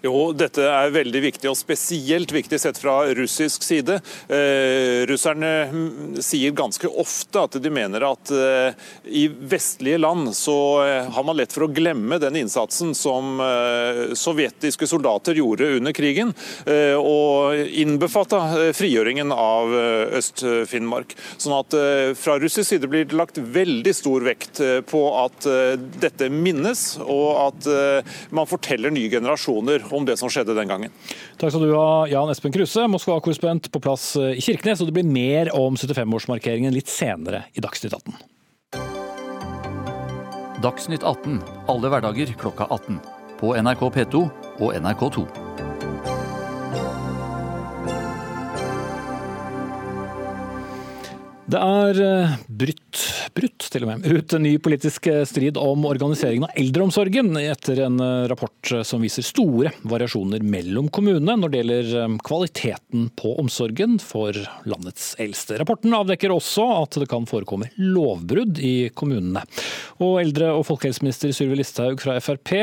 [0.00, 3.98] Jo, dette er veldig viktig, og spesielt viktig sett fra russisk side.
[4.32, 10.56] Eh, russerne hm, sier ganske ofte at de mener at eh, i vestlige land så
[10.86, 15.92] eh, har man lett for å glemme den innsatsen som eh, sovjetiske soldater gjorde under
[15.96, 16.32] krigen,
[16.64, 19.76] eh, og innbefatta eh, frigjøringen av
[20.16, 21.12] Øst-Finnmark.
[21.36, 21.74] Sånn at
[22.16, 25.46] fra russisk side blir det lagt veldig stor vekt på at
[26.00, 27.68] dette minnes, og at
[28.34, 30.94] man forteller nye generasjoner om det som skjedde den gangen.
[31.40, 34.82] Takk skal du ha, Jan Espen Kruse, Moskva-korrespondent på plass eh, i Kirkenes.
[34.82, 38.14] Og det blir mer om 75-årsmarkeringen litt senere i Dagsnytt 18.
[40.60, 41.38] Dagsnytt 18
[41.72, 43.00] alle hverdager klokka 18.
[43.40, 44.26] På NRK P2
[44.60, 45.49] og NRK2.
[51.50, 52.98] Det er eh, brutt,
[53.34, 57.80] brutt til og med, ut en ny politisk eh, strid om organiseringen av eldreomsorgen etter
[57.88, 63.96] en eh, rapport som viser store variasjoner mellom kommunene når det gjelder kvaliteten på omsorgen
[63.98, 64.36] for
[64.68, 65.58] landets eldste.
[65.58, 69.42] Rapporten avdekker også at det kan forekomme lovbrudd i kommunene.
[70.04, 72.54] Og eldre- og folkehelseminister Sylvi Listhaug fra Frp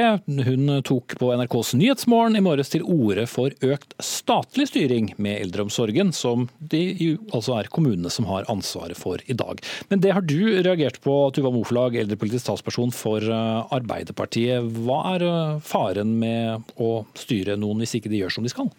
[0.47, 6.15] hun tok på NRKs Nyhetsmorgen i morges til orde for økt statlig styring med eldreomsorgen,
[6.15, 9.61] som de altså er kommunene som har ansvar ansvaret for i dag.
[9.89, 14.63] Men det har du reagert på, Tuva Moflag, eldrepolitisk talsperson for eh, Arbeiderpartiet.
[14.85, 18.69] Hva er eh, faren med å styre noen hvis ikke de gjør som de skal?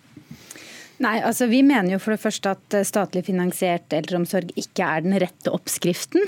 [1.04, 5.04] Nei, altså Vi mener jo for det første at eh, statlig finansiert eldreomsorg ikke er
[5.06, 6.24] den rette oppskriften.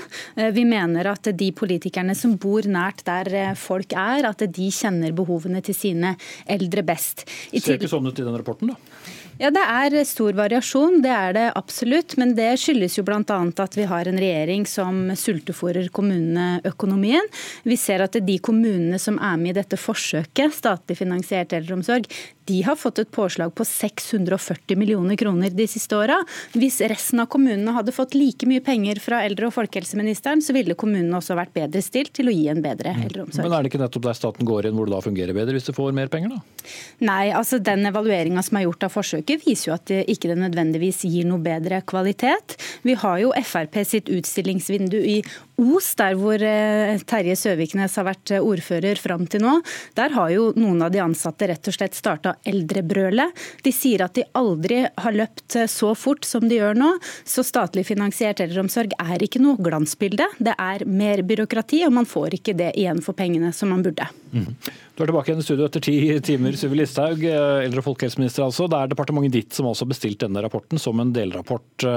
[0.55, 5.61] Vi mener at de politikerne som bor nært der folk er, at de kjenner behovene
[5.65, 6.15] til sine
[6.49, 7.25] eldre best.
[7.51, 9.11] I Ser ikke sånn ut i den rapporten, da?
[9.41, 12.13] Ja, Det er stor variasjon, det er det absolutt.
[12.21, 13.21] Men det skyldes jo bl.a.
[13.63, 17.25] at vi har en regjering som sultefòrer kommuneøkonomien.
[17.65, 22.05] Vi ser at de kommunene som er med i dette forsøket, statlig finansiert eldreomsorg,
[22.45, 26.17] de har fått et påslag på 640 millioner kroner de siste åra.
[26.53, 30.77] Hvis resten av kommunene hadde fått like mye penger fra eldre- og folkehelseministeren, så ville
[30.79, 33.03] kommunene også vært bedre stilt til å gi en bedre mm.
[33.07, 33.45] eldreomsorg.
[33.47, 35.69] Men er det ikke nettopp der staten går inn hvor det da fungerer bedre, hvis
[35.69, 36.69] du får mer penger, da?
[37.07, 41.03] Nei, altså den evalueringa som er gjort av forsøket viser jo at det ikke nødvendigvis
[41.09, 42.57] gir noe bedre kvalitet.
[42.85, 45.17] Vi har jo Frp sitt utstillingsvindu i
[45.61, 49.59] Os, der hvor eh, Terje Søviknes har vært eh, ordfører fram til nå.
[49.97, 53.35] Der har jo noen av de ansatte rett og slett starta Eldrebrølet.
[53.61, 56.89] De sier at de aldri har løpt så fort som de gjør nå.
[57.27, 60.25] Så statlig finansiert eldreomsorg er ikke noe glansbilde.
[60.41, 64.09] Det er mer byråkrati, og man får ikke det igjen for pengene som man burde.
[64.33, 64.49] Mm.
[64.95, 68.65] Du er tilbake igjen i studio etter ti timer, Syvi Listhaug, eldre- og folkehelseminister altså.
[68.71, 71.89] Det er departementet ditt som også har bestilt denne rapporten som en delrapport.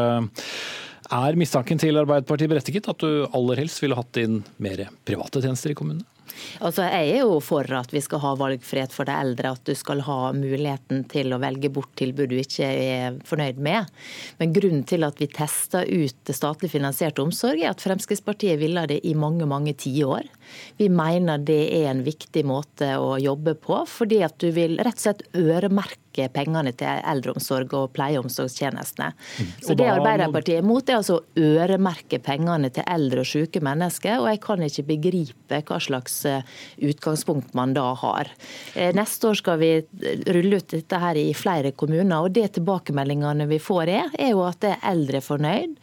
[1.12, 5.74] Er mistanken til Arbeiderpartiet berettiget, at du aller helst ville hatt inn mer private tjenester
[5.74, 6.06] i kommunene?
[6.64, 9.74] Altså, jeg er jo for at vi skal ha valgfrihet for de eldre, at du
[9.78, 13.90] skal ha muligheten til å velge bort tilbud du ikke er fornøyd med.
[14.40, 19.00] Men grunnen til at vi tester ut statlig finansiert omsorg, er at Fremskrittspartiet ville det
[19.06, 20.26] i mange mange tiår.
[20.80, 24.98] Vi mener det er en viktig måte å jobbe på, fordi at du vil rett
[24.98, 29.12] og slett øremerke øremerke pengene til eldreomsorg og pleie- og omsorgstjenestene.
[29.38, 29.46] Mm.
[29.62, 34.20] Så Det Arbeiderpartiet er imot, er altså å øremerke pengene til eldre og syke mennesker.
[34.20, 36.42] Og jeg kan ikke begripe hva slags eh,
[36.82, 38.28] utgangspunkt man da har.
[38.74, 39.82] Eh, neste år skal vi
[40.28, 44.44] rulle ut dette her i flere kommuner, og det tilbakemeldingene vi får er, er jo
[44.44, 45.78] at eldre er fornøyd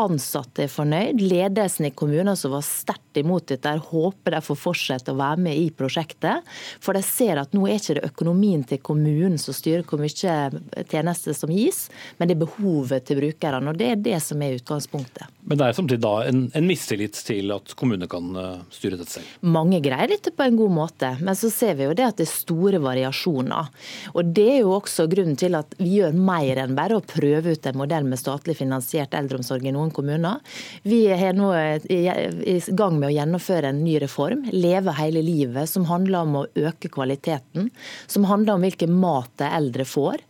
[0.00, 1.20] ansatte er fornøyd.
[1.20, 5.58] Ledelsen i kommunen som var sterkt imot dette, håper de får fortsette å være med
[5.58, 6.46] i prosjektet.
[6.82, 10.86] For de ser at nå er ikke det økonomien til kommunen som styrer hvor mye
[10.88, 11.86] tjenester som gis,
[12.18, 13.72] men det er behovet til brukerne.
[13.72, 15.28] og Det er det som er utgangspunktet.
[15.42, 19.18] Men det er samtidig da en, en mistillit til at kommunene kan eh, styre dette
[19.18, 19.30] selv?
[19.42, 22.28] Mange greier dette på en god måte, men så ser vi jo det at det
[22.28, 23.70] er store variasjoner.
[24.14, 27.56] Og Det er jo også grunnen til at vi gjør mer enn bare å prøve
[27.56, 30.40] ut en modell med statlig finansiert eldreomsorg i noen kommuner.
[30.86, 31.50] Vi er nå
[31.90, 36.46] i gang med å gjennomføre en ny reform, Leve hele livet, som handler om å
[36.58, 37.70] øke kvaliteten.
[38.10, 40.22] Som handler om hvilken mat de eldre får.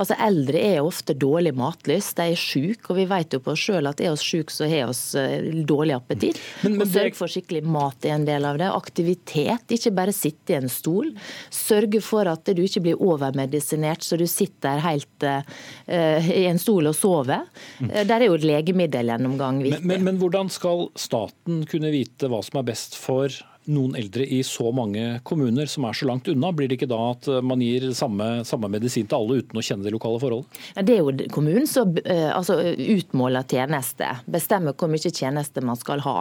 [0.00, 3.64] Altså Eldre er ofte dårlig matlyst, de er syke, og vi vet jo på oss
[3.66, 6.40] sjøl at er oss syke så har oss eh, dårlig appetitt.
[6.64, 8.70] Men, men, Sørg for skikkelig mat er en del av det.
[8.70, 11.12] Aktivitet, ikke bare sitte i en stol.
[11.54, 15.42] Sørge for at du ikke blir overmedisinert så du sitter helt uh,
[15.90, 17.46] i en stol og sover.
[17.80, 17.90] Mm.
[18.08, 18.38] Der er jo
[19.06, 19.84] legemiddelgjennomgang viktig.
[19.84, 23.34] Men, men, men hvordan skal staten kunne vite hva som er best for
[23.70, 26.52] noen eldre i så mange kommuner som er så langt unna?
[26.56, 29.86] Blir det ikke da at man gir samme, samme medisin til alle uten å kjenne
[29.86, 30.60] de lokale forholdene?
[30.76, 32.58] Ja, det er jo kommunen som uh, altså,
[32.96, 36.16] utmåler tjeneste, bestemmer hvor mye tjeneste man skal ha.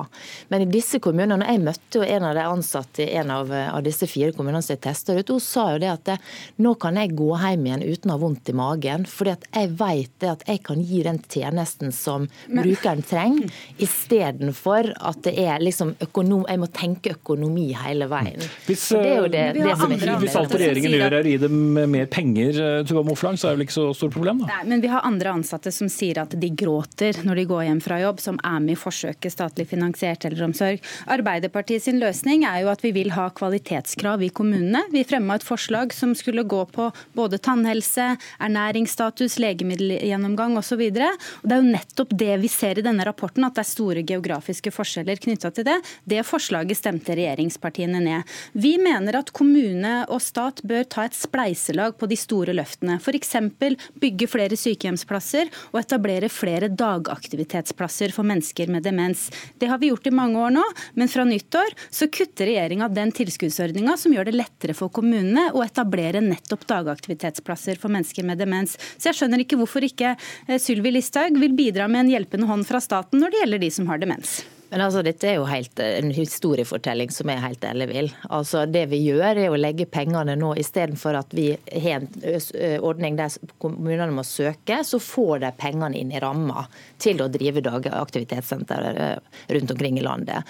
[0.50, 4.06] Men i disse kommunene, Jeg møtte en av de ansatte i en av, av disse
[4.10, 5.32] fire kommunene som jeg testa ut.
[5.34, 6.18] Hun sa jo det at det,
[6.62, 9.08] nå kan jeg gå hjem igjen uten å ha vondt i magen.
[9.10, 12.64] fordi at jeg vet det at jeg kan gi den tjenesten som Men...
[12.64, 13.50] brukeren trenger,
[13.82, 18.42] istedenfor at det er liksom økonom, jeg må tenke økonomi økonomi hele veien.
[18.68, 21.32] Hvis, det er jo det, eh, det som er hvis alt regjeringen gjør er å
[21.32, 21.58] gi dem
[21.92, 24.40] mer penger, eh, Tuva Moflang, så er det vel ikke så stort problem?
[24.44, 24.48] da?
[24.60, 27.82] Nei, men vi har andre ansatte som sier at de gråter når de går hjem
[27.82, 30.84] fra jobb, som er med i forsøket statlig finansiert eldreomsorg.
[31.08, 34.84] Arbeiderpartiet sin løsning er jo at vi vil ha kvalitetskrav i kommunene.
[34.92, 40.86] Vi fremma et forslag som skulle gå på både tannhelse, ernæringsstatus, legemiddelgjennomgang osv.
[40.92, 44.74] Det er jo nettopp det vi ser i denne rapporten, at det er store geografiske
[44.74, 45.80] forskjeller knytta til det.
[46.10, 48.36] Det forslaget stemte regjeringspartiene ned.
[48.54, 52.98] Vi mener at kommune og stat bør ta et spleiselag på de store løftene.
[53.00, 53.36] F.eks.
[54.00, 59.28] bygge flere sykehjemsplasser og etablere flere dagaktivitetsplasser for mennesker med demens.
[59.60, 60.66] Det har vi gjort i mange år nå,
[61.00, 65.64] men fra nyttår så kutter regjeringa den tilskuddsordninga som gjør det lettere for kommunene å
[65.66, 68.78] etablere nettopp dagaktivitetsplasser for mennesker med demens.
[68.98, 72.68] Så jeg skjønner ikke hvorfor ikke eh, Sylvi Listhaug vil bidra med en hjelpende hånd
[72.70, 74.40] fra staten når det gjelder de som har demens.
[74.70, 78.12] Men altså, Dette er jo helt, eh, en historiefortelling som er helt ellevill.
[78.30, 82.10] Altså, det vi gjør, er å legge pengene nå istedenfor at vi har en
[82.86, 86.68] ordning der kommunene må søke, så får de pengene inn i ramma
[87.02, 90.46] til å drive dagaktivitetssenter rundt omkring i landet.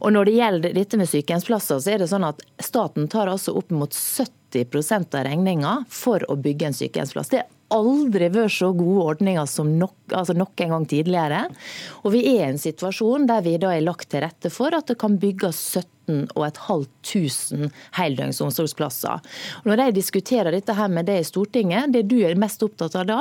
[0.00, 3.56] Og Når det gjelder dette med sykehjemsplasser, så er det sånn at staten tar altså
[3.56, 7.32] opp mot 70% av regninga for å bygge en sykehjemsplass.
[7.32, 11.46] Det aldri vært så gode ordninger som nok, altså nok en gang tidligere.
[12.02, 14.92] Og vi er i en situasjon der vi da er lagt til rette for at
[14.92, 19.22] det kan bygges 17 500 heldøgns omsorgsplasser.
[19.62, 22.96] Og når jeg diskuterer dette her med det i Stortinget, det du er mest opptatt
[22.98, 23.20] av da,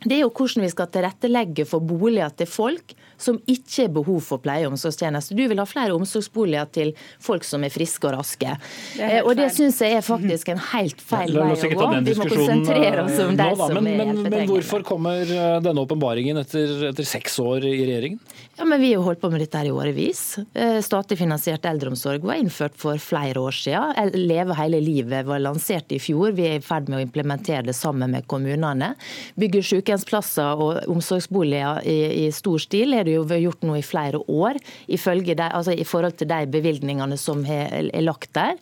[0.00, 4.20] det er jo hvordan vi skal tilrettelegge for boliger til folk som ikke har behov
[4.24, 5.36] for pleie- og omsorgstjenester.
[5.36, 8.56] Du vil ha flere omsorgsboliger til folk som er friske og raske.
[8.96, 11.88] Det og det syns jeg er faktisk en helt feil vei å gå.
[12.06, 15.84] Vi må konsentrere oss om de som men, er men, men hvorfor kommer eh, denne
[15.84, 18.20] åpenbaringen etter, etter, seks år i regjeringen?
[18.58, 20.22] Ja, men Vi har jo holdt på med dette her i årevis.
[20.54, 24.16] Eh, statlig finansiert eldreomsorg var innført for flere år siden.
[24.16, 26.34] Leve hele livet var lansert i fjor.
[26.36, 28.94] Vi er i ferd med å implementere det sammen med kommunene.
[29.40, 33.84] Bygge sykehjemsplasser og omsorgsboliger i, i stor stil er det det jo gjort nå i
[33.84, 38.56] flere år, de, altså i forhold til de bevilgningene som er lagt der.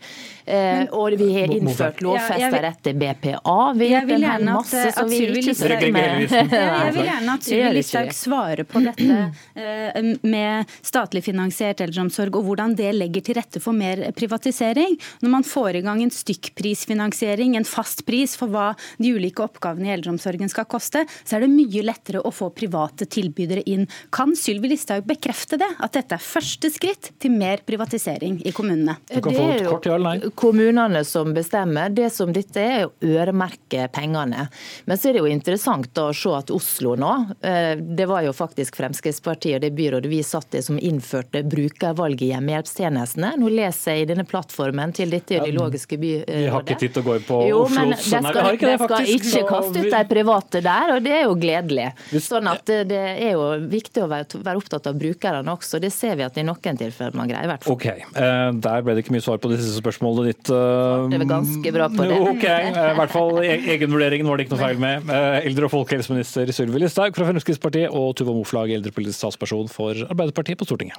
[0.49, 3.57] Men, eh, og vi har innført lovfesta rett til BPA.
[3.77, 6.25] Vi har gjort en masse at, vi ikke støtter med.
[6.33, 9.19] Jeg vil gjerne at Sylvi Listhaug svarer på dette
[9.59, 14.97] eh, med statlig finansiert eldreomsorg, og hvordan det legger til rette for mer privatisering.
[15.25, 19.91] Når man får i gang en stykkprisfinansiering, en fast pris for hva de ulike oppgavene
[19.91, 23.87] i eldreomsorgen skal koste, så er det mye lettere å få private tilbydere inn.
[24.15, 25.68] Kan Sylvi Listhaug bekrefte det?
[25.83, 28.98] At dette er første skritt til mer privatisering i kommunene?
[29.09, 31.92] Det er jo kommunene som bestemmer.
[31.94, 34.48] Det som dette er, å øremerke pengene.
[34.87, 38.35] Men så er det jo interessant å se at Oslo nå, eh, det var jo
[38.37, 43.35] faktisk Fremskrittspartiet og det byrådet vi satt i som innførte brukervalg i hjemmehjelpstjenestene.
[43.40, 46.38] Nå leser jeg i denne plattformen til dette ideologiske byrådet.
[46.38, 48.44] Vi har ikke tid til å gå inn på jo, Oslos men Nei, skal, vi
[48.44, 51.88] har ikke det, skal ikke kaste ut de private der, og det er jo gledelig.
[52.29, 55.81] Sånn at det, det er jo viktig å være, være opptatt av brukerne også.
[55.81, 57.72] Det ser vi at i noen tilfeller man greier, hvert fall.
[57.76, 60.50] Ok, eh, Der ble det ikke mye svar på det siste spørsmålet ditt.
[60.50, 62.18] eh, Det var ganske bra på det.
[62.20, 65.02] Ok, eh, i hvert fall e- Egenvurderingen var det ikke noe feil med.
[65.44, 70.66] Eldre- og folkehelseminister Sylvi Listhaug fra Fremskrittspartiet og Tuva Moflag, eldrepolitisk talsperson for Arbeiderpartiet på
[70.68, 70.96] Stortinget.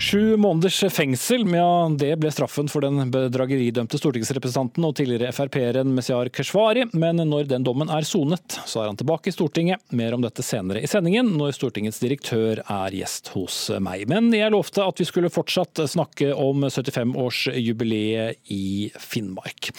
[0.00, 6.30] Sju måneders fengsel, ja, det ble straffen for den bedrageridømte stortingsrepresentanten og tidligere Frp-eren Mesiar
[6.30, 9.82] Keshvari, men når den dommen er sonet, så er han tilbake i Stortinget.
[9.90, 14.06] Mer om dette senere i sendingen, når Stortingets direktør er gjest hos meg.
[14.06, 19.72] Men jeg lovte at vi skulle fortsatt snakke om 75-årsjubileet i Finnmark.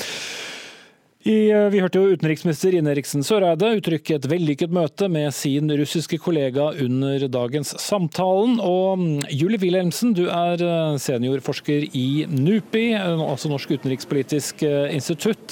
[1.28, 5.67] I, eh, vi hørte jo utenriksminister Ine Eriksen Søreide uttrykke et vellykket møte med sin
[5.67, 8.55] russiske kollega under dagens samtalen.
[8.63, 15.51] Og mm, Julie Wilhelmsen, du er eh, seniorforsker i NUPI, altså Norsk utenrikspolitisk institutt.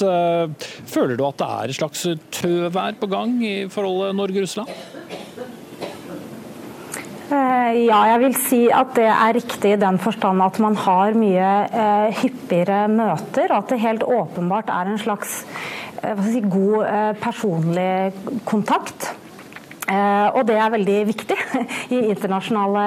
[0.88, 2.08] Føler du at det er et slags
[2.40, 4.72] tøvær på gang i forholdet Norge-Russland?
[7.28, 11.16] Eh, Ja, jeg vil si at det er riktig i den forstand at man har
[11.18, 15.42] mye eh, hyppigere møter, og at det helt åpenbart er en slags
[16.04, 18.14] eh, si, god personlig
[18.48, 19.14] kontakt.
[19.88, 21.36] Og det er veldig viktig
[21.96, 22.82] i internasjonale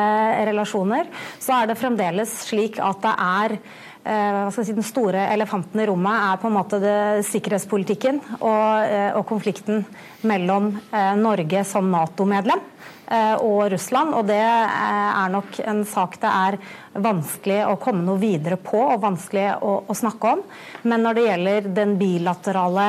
[0.51, 1.07] relasjoner.
[1.41, 3.55] Så er det fremdeles slik at det er
[4.53, 9.80] si, Den store elefanten i rommet er på en måte det, sikkerhetspolitikken og, og konflikten
[10.28, 10.74] mellom
[11.24, 12.61] Norge som Nato-medlem
[13.42, 14.14] og Russland.
[14.14, 16.58] Og det eh, er nok en sak det er
[17.00, 20.44] vanskelig å komme noe videre på og vanskelig å, å snakke om.
[20.90, 22.86] Men når det gjelder den bilaterale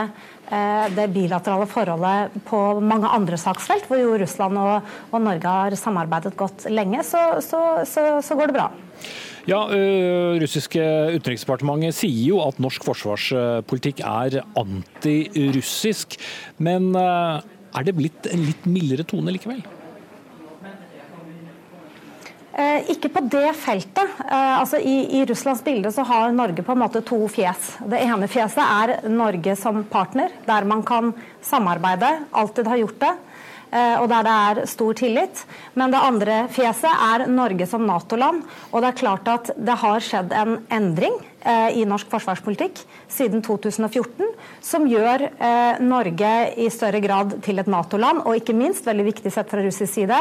[0.51, 5.79] eh, det bilaterale forholdet på mange andre saksfelt, hvor jo Russland og, og Norge har
[5.79, 8.69] samarbeidet godt lenge, så, så, så, så går det bra.
[9.49, 9.63] Ja,
[10.37, 10.83] Russiske
[11.17, 16.19] utenriksdepartementet sier jo at norsk forsvarspolitikk er antirussisk.
[16.61, 19.63] Men er det blitt en litt mildere tone likevel?
[22.61, 24.19] Eh, ikke på det feltet.
[24.27, 27.75] Eh, altså i, I Russlands bilde så har Norge på en måte to fjes.
[27.89, 31.13] Det ene fjeset er Norge som partner, der man kan
[31.45, 33.13] samarbeide, alltid har gjort det.
[33.71, 35.45] eh, Og der det er stor tillit.
[35.73, 38.43] Men det andre fjeset er Norge som Nato-land.
[38.71, 44.27] Og det er klart at det har skjedd en endring i norsk forsvarspolitikk siden 2014,
[44.63, 46.31] som gjør eh, Norge
[46.61, 50.19] i større grad til et Nato-land, og ikke minst, veldig viktig sett fra russisk side,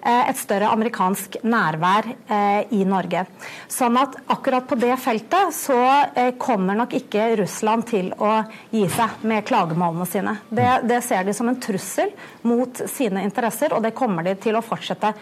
[0.00, 3.24] eh, et større amerikansk nærvær eh, i Norge.
[3.70, 5.78] Sånn at akkurat på det feltet så
[6.14, 8.34] eh, kommer nok ikke Russland til å
[8.72, 10.38] gi seg med klagemålene sine.
[10.50, 12.14] Det, det ser de som en trussel
[12.48, 15.14] mot sine interesser, og det kommer de til å fortsette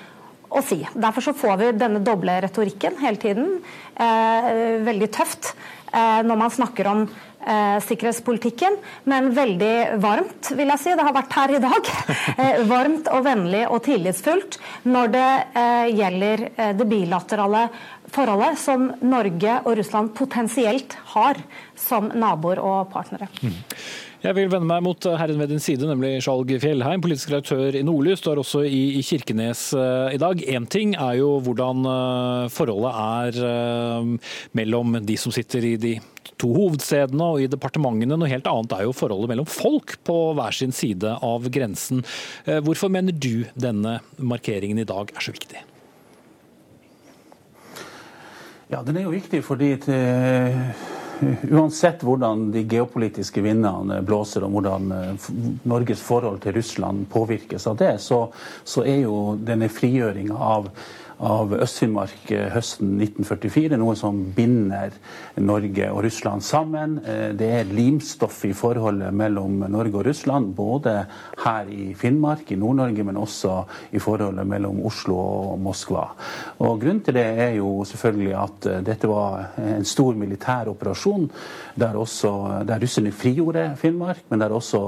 [0.51, 0.83] å si.
[0.95, 3.59] Derfor så får vi denne doble retorikken hele tiden.
[3.95, 4.53] Eh,
[4.87, 5.53] veldig tøft
[5.93, 8.79] eh, når man snakker om eh, sikkerhetspolitikken,
[9.11, 10.97] men veldig varmt, vil jeg si.
[10.99, 11.93] Det har vært her i dag.
[12.75, 15.31] Varmt og vennlig og tillitsfullt når det
[15.95, 16.45] gjelder
[16.79, 17.65] det bilaterale
[18.11, 21.39] forholdet som Norge og Russland potensielt har
[21.79, 23.31] som naboer og partnere.
[24.21, 27.81] Jeg vil vende meg mot herren ved din side, nemlig Skjalg Fjellheim, politisk redaktør i
[27.81, 28.21] Nordlys.
[28.21, 30.43] Du er også i, Kirkenes uh, i dag.
[30.45, 34.19] Én ting er jo hvordan uh, forholdet er
[34.61, 35.95] mellom de som sitter i de
[36.37, 38.21] to hovedstedene og i departementene.
[38.21, 42.05] Noe helt annet er jo forholdet mellom folk på hver sin side av grensen.
[42.45, 45.65] Hvorfor mener du denne markeringen i dag er så viktig?
[48.69, 50.91] Ja, Den er jo viktig fordi til,
[51.57, 54.93] uansett hvordan de geopolitiske vindene blåser og hvordan
[55.69, 58.25] Norges forhold til Russland påvirkes av det, så,
[58.65, 60.71] så er jo denne frigjøringa av
[61.21, 64.95] av Øst-Finnmark høsten 1944, noe som binder
[65.41, 66.97] Norge og Russland sammen.
[67.37, 70.95] Det er limstoff i forholdet mellom Norge og Russland, både
[71.45, 73.57] her i Finnmark, i Nord-Norge, men også
[73.93, 76.07] i forholdet mellom Oslo og Moskva.
[76.65, 81.29] Og Grunnen til det er jo selvfølgelig at dette var en stor militær operasjon,
[81.81, 82.33] der, også,
[82.69, 84.83] der russerne frigjorde Finnmark, men der også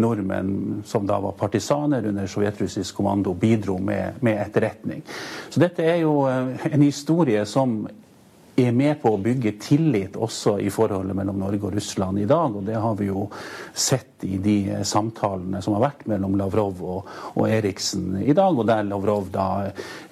[0.00, 5.02] nordmenn, som da var partisaner under sovjetrussisk kommando, bidro med, med etterretning.
[5.48, 7.84] Så dette er jo en historie som
[8.56, 12.56] er med på å bygge tillit også i forholdet mellom Norge og Russland i dag.
[12.56, 13.26] og Det har vi jo
[13.72, 18.52] sett i de samtalene som har vært mellom Lavrov og, og Eriksen i dag.
[18.58, 19.48] Og der Lavrov da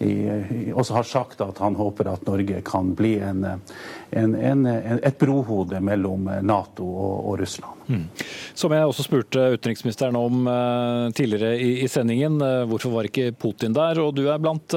[0.01, 5.21] i, også har sagt at han håper at Norge kan bli en, en, en, et
[5.21, 7.85] brohode mellom Nato og, og Russland.
[7.91, 8.07] Mm.
[8.55, 13.77] Som jeg også spurte utenriksministeren om uh, tidligere i, i sendingen, hvorfor var ikke Putin
[13.77, 14.01] der?
[14.01, 14.75] Og du er blant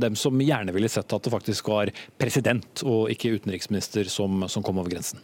[0.00, 4.64] dem som gjerne ville sett at det faktisk var president og ikke utenriksminister som, som
[4.66, 5.22] kom over grensen.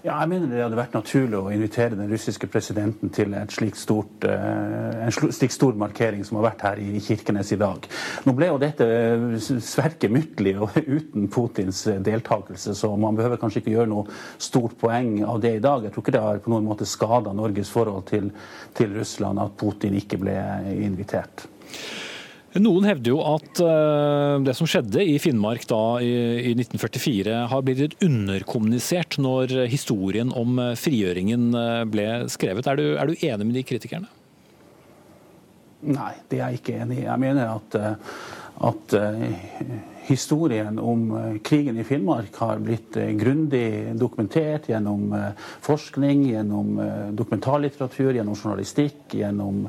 [0.00, 4.24] Ja, jeg mener det hadde vært naturlig å invitere den russiske presidenten til slik stort,
[4.24, 7.84] eh, en slik stor markering som har vært her i Kirkenes i dag.
[8.24, 13.60] Nå ble jo dette eh, svært og uten Putins eh, deltakelse, så man behøver kanskje
[13.60, 15.84] ikke gjøre noe stort poeng av det i dag.
[15.84, 18.32] Jeg tror ikke det har på noen måte skada Norges forhold til,
[18.72, 20.38] til Russland at Putin ikke ble
[20.80, 21.44] invitert.
[22.58, 27.94] Noen hevder jo at eh, det som skjedde i Finnmark da i 1944 har blitt
[28.02, 32.66] underkommunisert når historien om frigjøringen eh, ble skrevet.
[32.66, 34.10] Er du, er du enig med de kritikerne?
[35.86, 37.06] Nei, det er jeg ikke enig i.
[37.06, 38.18] Jeg mener at, eh,
[38.68, 38.98] at
[40.10, 45.30] historien om eh, krigen i Finnmark har blitt eh, grundig dokumentert gjennom eh,
[45.62, 46.80] forskning, gjennom
[47.16, 49.64] dokumentarlitteratur, gjennom journalistikk, gjennom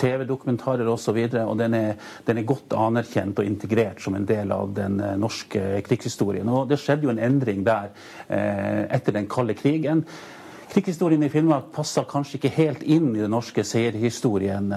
[0.00, 1.16] TV-dokumentarer osv.
[1.16, 1.94] Og, så og den er,
[2.26, 6.48] den er godt anerkjent og integrert som en del av den norske krigshistorien.
[6.48, 7.90] Og det skjedde jo en endring der
[8.28, 10.04] etter den kalde krigen.
[10.72, 14.70] Krigshistorien i Finnmark passer kanskje ikke helt inn i den norske seierhistorien.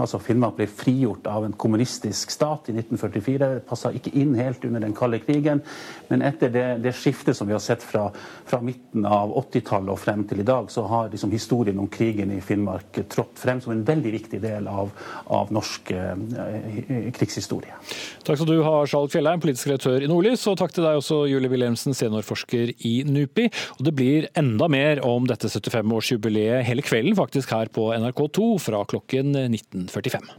[0.00, 3.48] Altså Finnmark ble frigjort av en kommunistisk stat i 1944.
[3.58, 5.60] Det passa ikke inn helt under den kalde krigen.
[6.08, 8.06] Men etter det, det skiftet som vi har sett fra,
[8.48, 12.32] fra midten av 80-tallet og frem til i dag, så har liksom historien om krigen
[12.32, 14.94] i Finnmark trådt frem som en veldig viktig del av,
[15.36, 17.76] av norsk eh, krigshistorie.
[18.24, 21.26] Takk skal du ha, Skjalg Fjellheim, politisk redaktør i Nordlys, og takk til deg også,
[21.28, 23.50] Julie Wilhelmsen, seniorforsker i NUPI.
[23.76, 28.82] Og det blir enda mer om dette 75-årsjubileet hele kvelden faktisk her på NRK2 fra
[28.88, 30.30] klokken 19.45.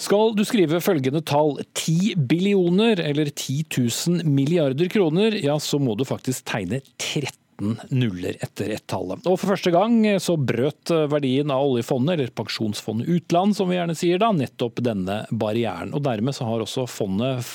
[0.00, 5.94] Skal du skrive følgende tall 10 billioner eller 10 000 milliarder kroner, ja så må
[5.94, 9.26] du faktisk tegne 30 13 nuller etter ett-tallet.
[9.26, 13.96] Og For første gang så brøt verdien av oljefondet, eller pensjonsfondet utland som vi gjerne
[13.98, 15.94] sier da, nettopp denne barrieren.
[15.94, 17.54] Og Dermed så har også fondet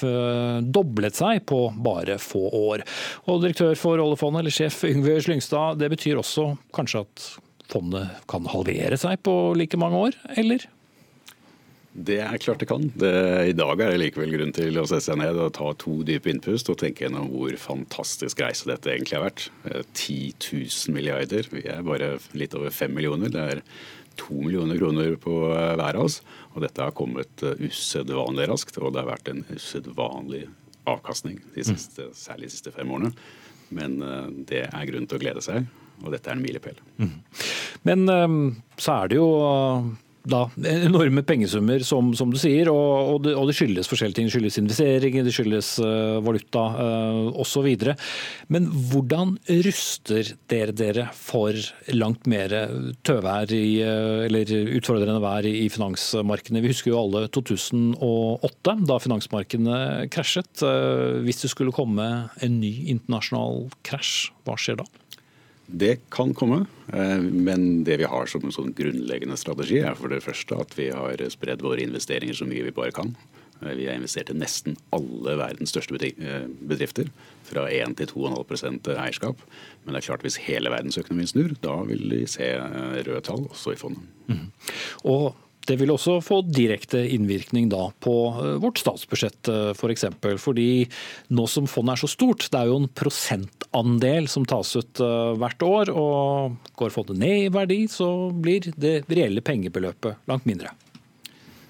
[0.66, 2.86] doblet seg på bare få år.
[3.26, 7.28] Og Direktør for oljefondet, eller sjef Yngve Slyngstad, det betyr også kanskje at
[7.72, 10.66] fondet kan halvere seg på like mange år, eller?
[11.96, 12.90] Det er klart det kan.
[13.00, 13.10] Det,
[13.48, 16.28] I dag er det likevel grunn til å sette seg ned og ta to dype
[16.28, 19.46] innpust og tenke gjennom hvor fantastisk reise dette egentlig har vært.
[19.64, 21.48] 10 eh, 000 milliarder.
[21.54, 23.32] Vi er bare litt over 5 millioner.
[23.32, 23.64] Det er
[24.20, 26.20] 2 millioner kroner på hver av oss.
[26.52, 30.46] Og dette har kommet eh, usedvanlig raskt, og det har vært en usedvanlig
[30.92, 31.72] avkastning de mm.
[31.72, 33.16] siste, særlig de siste fem årene.
[33.72, 35.72] Men eh, det er grunn til å glede seg,
[36.04, 36.84] og dette er en milepæl.
[37.00, 37.22] Mm.
[37.88, 38.10] Men
[38.82, 39.30] så er det jo
[40.30, 42.70] da, enorme pengesummer, som, som du sier.
[42.72, 44.30] Og, og, det, og, det, skyldes forskjellige ting.
[44.30, 47.70] Det skyldes investeringer, det skyldes uh, valuta uh, osv.
[48.54, 49.36] Men hvordan
[49.68, 51.58] ruster dere dere for
[51.94, 52.56] langt mer
[53.06, 56.64] tøvær i, uh, eller utfordrende vær i, i finansmarkedene?
[56.66, 59.80] Vi husker jo alle 2008, da finansmarkedene
[60.14, 60.52] krasjet.
[60.66, 62.10] Uh, hvis det skulle komme
[62.42, 64.90] en ny internasjonal krasj, hva skjer da?
[65.66, 70.14] Det kan komme, eh, men det vi har som en sånn grunnleggende strategi, er for
[70.14, 73.16] det første at vi har spredd våre investeringer så mye vi bare kan.
[73.62, 77.10] Eh, vi har investert i nesten alle verdens største eh, bedrifter.
[77.46, 79.42] Fra 1 til 2,5% eierskap.
[79.84, 83.74] Men det er klart hvis hele verdensøkonomien snur, da vil vi se røde tall også
[83.74, 84.06] i fondet.
[84.30, 84.48] Mm.
[85.06, 85.36] Og
[85.70, 89.82] det vil også få direkte innvirkning da på eh, vårt statsbudsjett eh, f.eks.
[89.82, 90.40] For eksempel.
[90.42, 90.70] Fordi
[91.36, 95.36] nå som fondet er så stort, det er jo en prosentandel som tas ut eh,
[95.42, 95.94] hvert år.
[95.94, 100.74] Og går fondet ned i verdi, så blir det reelle pengebeløpet langt mindre.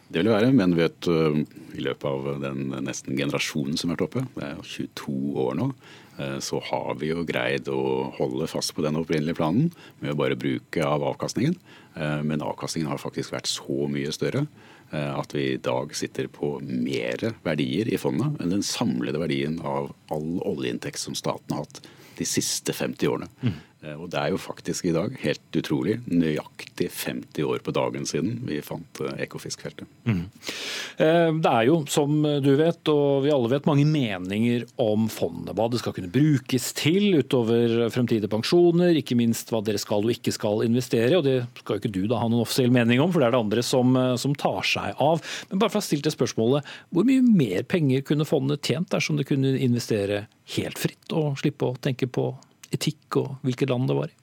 [0.06, 1.08] Det vil det være, men vet,
[1.76, 5.66] i løpet av den nesten generasjonen som har vært oppe, det er 22 år nå,
[6.46, 9.74] så har vi jo greid å holde fast på den opprinnelige planen
[10.04, 11.58] med å bare bruke av avkastningen.
[11.96, 14.46] Eh, men avkastningen har faktisk vært så mye større
[14.92, 19.62] eh, at vi i dag sitter på mer verdier i fondet enn den samlede verdien
[19.64, 21.82] av all oljeinntekt som staten har hatt
[22.16, 23.32] de siste 50 årene.
[23.44, 23.56] Mm.
[23.86, 28.08] Eh, og det er jo faktisk i dag helt utrolig nøyaktig 50 år på dagen
[28.10, 29.26] siden vi fant ekofiskfeltet.
[29.26, 29.88] Ekofisk-feltet.
[30.06, 30.22] Mm.
[31.02, 32.14] Eh, det er jo, som
[32.44, 35.56] du vet, og vi alle vet, mange meninger om fondet.
[35.58, 40.16] Hva det skal kunne brukes til utover fremtidige pensjoner, ikke minst hva dere skal og
[40.16, 41.20] ikke skal investere.
[41.20, 43.36] og Det skal jo ikke du da ha noen offisiell mening om, for det er
[43.36, 45.24] det andre som, som tar seg av.
[45.50, 48.92] Men bare for å ha stilt det spørsmålet, hvor mye mer penger kunne fondet tjent
[48.94, 50.26] dersom det kunne investere
[50.56, 52.30] helt fritt og slippe å tenke på
[52.76, 54.20] etikk og hvilket land det var i?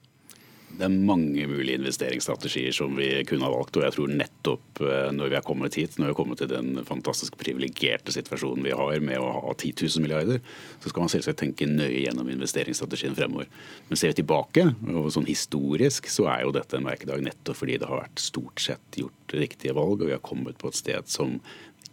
[0.72, 3.76] Det er mange mulige investeringsstrategier som vi kunne ha valgt.
[3.76, 6.48] og jeg tror nettopp eh, når vi er kommet hit, når vi har kommet til
[6.48, 10.40] den fantastisk privilegerte situasjonen vi har med å ha 10 000 milliarder,
[10.80, 13.50] så skal man selvsagt tenke nøye gjennom investeringsstrategien fremover.
[13.90, 17.76] Men ser vi tilbake, og sånn historisk, så er jo dette en merkedag nettopp fordi
[17.82, 21.12] det har vært stort sett gjort riktige valg, og vi har kommet på et sted
[21.12, 21.36] som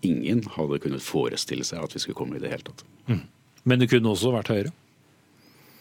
[0.08, 2.88] ingen hadde kunnet forestille seg at vi skulle komme i det hele tatt.
[3.12, 3.26] Mm.
[3.68, 4.72] Men det kunne også vært høyere?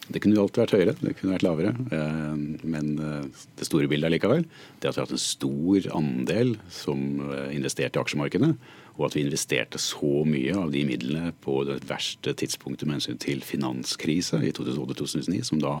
[0.09, 1.71] Det kunne alltid vært høyere, det kunne vært lavere.
[1.93, 5.89] Eh, men eh, det store bildet allikevel, likevel det at vi har hatt en stor
[5.99, 8.49] andel som eh, investerte i aksjemarkedet,
[8.97, 13.21] og at vi investerte så mye av de midlene på det verste tidspunktet med hensyn
[13.21, 15.77] til finanskrise i 2008-2009, som da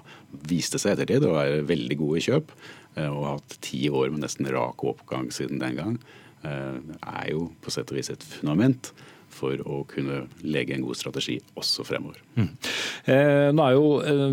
[0.51, 2.53] viste seg ettertid å være veldig gode kjøp,
[2.99, 5.99] og har hatt ti år med nesten rak oppgang siden den gang,
[6.43, 8.93] er jo på sett og vis et fundament
[9.33, 12.21] for å kunne legge en god strategi også fremover.
[12.39, 12.49] Mm.
[13.11, 14.23] Eh, nå er jo eh,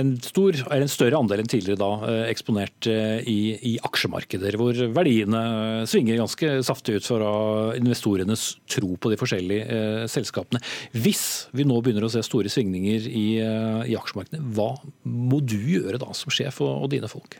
[0.00, 3.38] en, stor, er en større andel enn tidligere da, eh, eksponert eh, i,
[3.72, 5.42] i, aksjemarkeder, hvor verdiene
[5.90, 7.32] svinger ganske saftig ut fra
[7.78, 10.62] investorenes tro på de forskjellige eh, selskapene.
[10.96, 11.26] Hvis
[11.56, 14.72] vi nå begynner å se store svingninger i, i aksjemarkedene, hva
[15.04, 17.38] må du gjøre da som sjef og, og dine folk?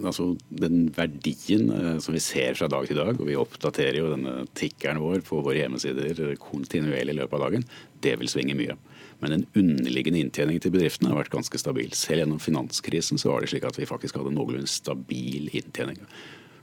[0.00, 4.10] Altså den verdien eh, som vi ser fra dag til dag, og vi oppdaterer jo
[4.12, 7.66] denne tikkeren vår på våre hjemmesider kontinuerlig i løpet av dagen,
[8.02, 8.76] det vil svinge mye.
[9.22, 11.92] Men den underliggende inntjeningen til bedriftene har vært ganske stabil.
[11.94, 16.00] Selv gjennom finanskrisen så var det slik at vi faktisk hadde noenlunde stabil inntjening.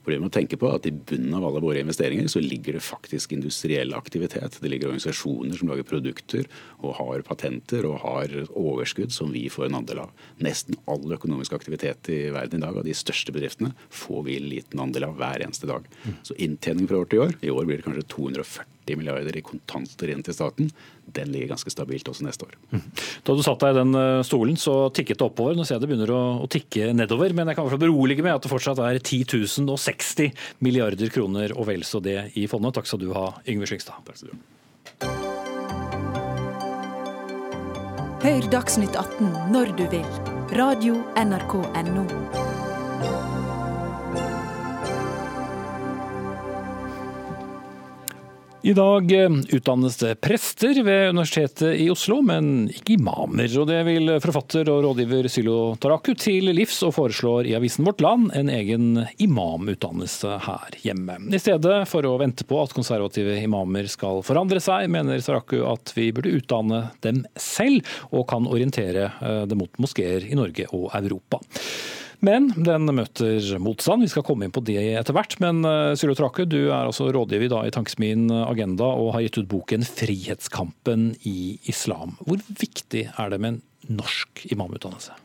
[0.09, 2.81] For det må tenke på at I bunnen av alle våre investeringer så ligger det
[2.81, 4.55] faktisk industriell aktivitet.
[4.57, 6.47] Det ligger organisasjoner som lager produkter
[6.79, 10.25] og har patenter og har overskudd som vi får en andel av.
[10.41, 14.49] Nesten all økonomisk aktivitet i verden i dag av de største bedriftene får vi en
[14.49, 15.85] liten andel av hver eneste dag.
[16.25, 19.41] Så inntjening fra år til år, i år blir det kanskje 240 40 milliarder i
[19.45, 20.69] kontanter inn til staten,
[21.13, 22.55] den ligger ganske stabilt også neste år.
[22.73, 22.83] Mm.
[23.25, 25.55] Da du satt deg i den eh, stolen, så tikket det oppover.
[25.57, 27.33] Nå ser jeg det begynner å, å tikke nedover.
[27.37, 29.25] Men jeg kan berolige med at det fortsatt er 10
[29.65, 30.33] 060
[30.65, 32.75] milliarder kroner og vel så det i fondet.
[32.77, 34.01] Takk skal du ha, Yngve Slyngstad.
[34.07, 34.39] Takk skal du ha.
[38.19, 40.07] Hør Dagsnytt 18 når du vil.
[40.59, 42.48] Radio NRK Radio.nrk.no.
[48.61, 53.47] I dag eh, utdannes det prester ved Universitetet i Oslo, men ikke imamer.
[53.55, 58.03] Og det vil forfatter og rådgiver Sylo Taraku til livs, og foreslår i avisen Vårt
[58.03, 61.15] Land en egen imamutdannelse her hjemme.
[61.31, 65.95] I stedet for å vente på at konservative imamer skal forandre seg, mener Taraku at
[65.95, 70.91] vi burde utdanne dem selv, og kan orientere eh, det mot moskeer i Norge og
[70.99, 71.39] Europa.
[72.25, 74.03] Men den møter motstand.
[74.03, 75.37] Vi skal komme inn på det etter hvert.
[75.39, 79.85] Men uh, Trake, du er altså rådgiver i Tankesmien Agenda og har gitt ut boken
[79.87, 82.17] 'Frihetskampen i islam'.
[82.27, 85.15] Hvor viktig er det med en norsk imamutdannelse?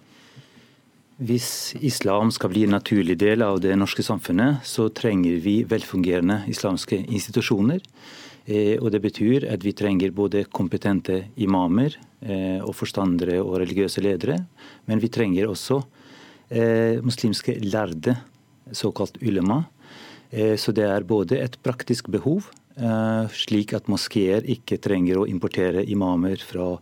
[1.19, 6.41] Hvis islam skal bli en naturlig del av det norske samfunnet, så trenger vi velfungerende
[6.51, 7.83] islamske institusjoner.
[8.47, 14.03] Eh, og Det betyr at vi trenger både kompetente imamer eh, og forstandere og religiøse
[14.03, 14.45] ledere.
[14.87, 15.94] Men vi trenger også Eh,
[17.05, 18.15] muslimske lærde,
[18.73, 19.65] såkalt ulema.
[20.35, 25.29] Eh, så det er både et praktisk behov, eh, slik at moskeer ikke trenger å
[25.29, 26.79] importere imamer fra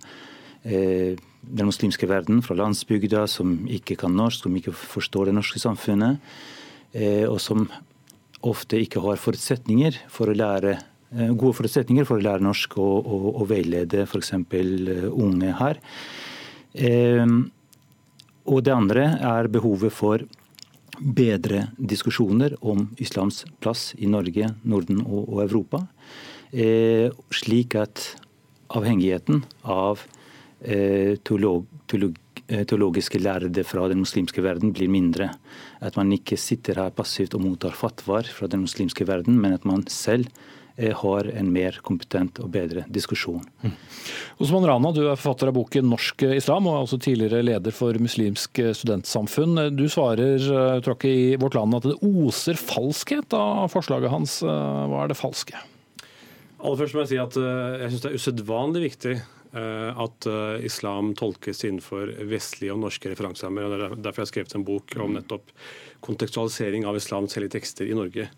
[0.63, 6.21] den muslimske verden, fra landsbygda, som ikke kan norsk, som ikke forstår det norske samfunnet,
[7.27, 7.65] og som
[8.47, 10.77] ofte ikke har forutsetninger for å lære
[11.35, 14.31] gode forutsetninger for å lære norsk og, og, og veilede f.eks.
[15.11, 15.83] unge her.
[18.49, 20.25] Og det andre er behovet for
[20.99, 25.85] bedre diskusjoner om islams plass i Norge, Norden og, Europa.
[26.53, 28.03] Eh, slik at
[28.73, 30.03] avhengigheten av
[30.61, 35.31] eh, teolog, teolog, eh, teologiske lærde fra den muslimske verden blir mindre.
[35.81, 39.65] At man ikke sitter her passivt og mottar fatwaer fra den muslimske verden, men at
[39.69, 40.29] man selv
[40.77, 43.43] har en mer kompetent og bedre diskusjon.
[43.63, 43.75] Mm.
[44.43, 47.93] Osman Rana, du er forfatter av boken 'Norsk islam', og er også tidligere leder for
[48.01, 49.77] Muslimsk studentsamfunn.
[49.77, 54.41] Du svarer eh, ikke, i Vårt Land at det oser falskhet av forslaget hans.
[54.43, 55.61] Eh, hva er det falske?
[56.63, 59.21] Aller først må jeg si at jeg syns det er usedvanlig viktig
[59.53, 60.25] at
[60.65, 63.67] islam tolkes innenfor vestlige og norske referanserammer.
[63.67, 65.51] Det er derfor jeg har skrevet en bok om nettopp
[66.03, 68.29] kontekstualisering av islams hellige tekster i Norge.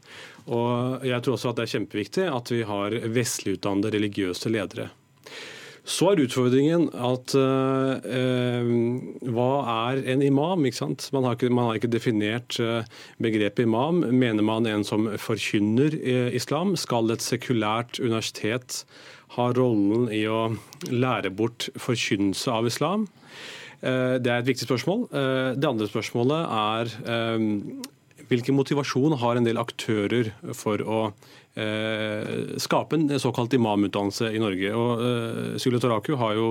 [0.47, 4.91] Og Jeg tror også at det er kjempeviktig at vi har vestlig utdannede religiøse ledere.
[5.85, 8.69] Så er utfordringen at uh,
[9.37, 9.49] hva
[9.91, 10.65] er en imam?
[10.65, 11.11] ikke sant?
[11.13, 12.89] Man har ikke, man har ikke definert uh,
[13.21, 14.01] begrepet imam.
[14.09, 16.73] Mener man en som forkynner uh, islam?
[16.81, 18.81] Skal et sekulært universitet
[19.37, 20.55] ha rollen i å
[20.89, 23.05] lære bort forkynnelse av islam?
[23.85, 25.03] Det er et viktig spørsmål.
[25.61, 26.93] Det andre spørsmålet er
[28.31, 31.01] hvilken motivasjon har en del aktører for å
[31.55, 34.71] Eh, skape en såkalt imamutdannelse i Norge.
[34.75, 36.47] Og eh, Sule Toraku har jo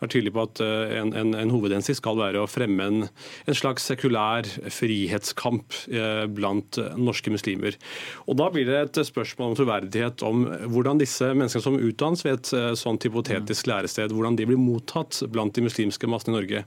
[0.00, 3.04] vært tydelig på at uh, en, en, en hovedhensikt skal være å fremme en,
[3.46, 7.78] en slags sekulær frihetskamp eh, blant norske muslimer.
[8.26, 10.42] Og Da blir det et spørsmål om troverdighet om
[10.72, 15.54] hvordan disse menneskene som utdannes ved et sånt hypotetisk lærested, hvordan de blir mottatt blant
[15.54, 16.64] de muslimske massene i Norge.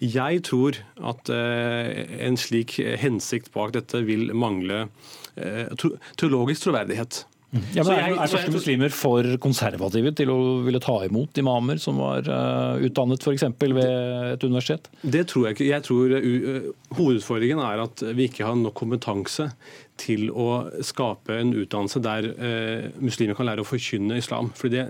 [0.00, 0.80] Jeg tror
[1.12, 4.86] at en slik hensikt bak dette vil mangle
[6.20, 7.24] teologisk troverdighet.
[7.74, 12.00] Ja, men Er, er norske muslimer for konservative til å ville ta imot imamer som
[12.02, 13.46] var uh, utdannet f.eks.
[13.62, 13.80] ved
[14.32, 14.90] et universitet?
[15.02, 15.68] Det tror jeg ikke.
[15.70, 19.48] Jeg tror uh, Hovedutfordringen er at vi ikke har nok kompetanse
[20.00, 24.50] til å skape en utdannelse der eh, muslimer kan lære å forkynne islam.
[24.58, 24.84] Fordi det,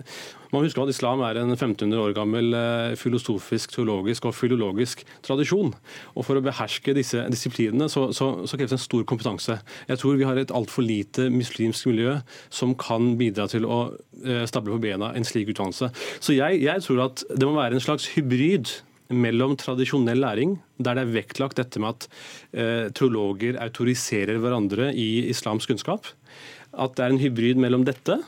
[0.55, 2.55] man husker at Islam er en 1500 år gammel
[3.01, 5.73] filosofisk, teologisk og filologisk tradisjon.
[6.15, 9.59] Og For å beherske disse disiplinene så, så, så kreves en stor kompetanse.
[9.89, 12.17] Jeg tror vi har et altfor lite muslimsk miljø
[12.55, 13.81] som kan bidra til å
[14.23, 15.91] eh, stable på bena en slik utdannelse.
[16.21, 18.71] Så jeg, jeg tror at det må være en slags hybrid
[19.13, 22.07] mellom tradisjonell læring, der det er vektlagt dette med at
[22.57, 26.09] eh, teologer autoriserer hverandre i islamsk kunnskap.
[26.73, 28.19] At det er en hybrid mellom dette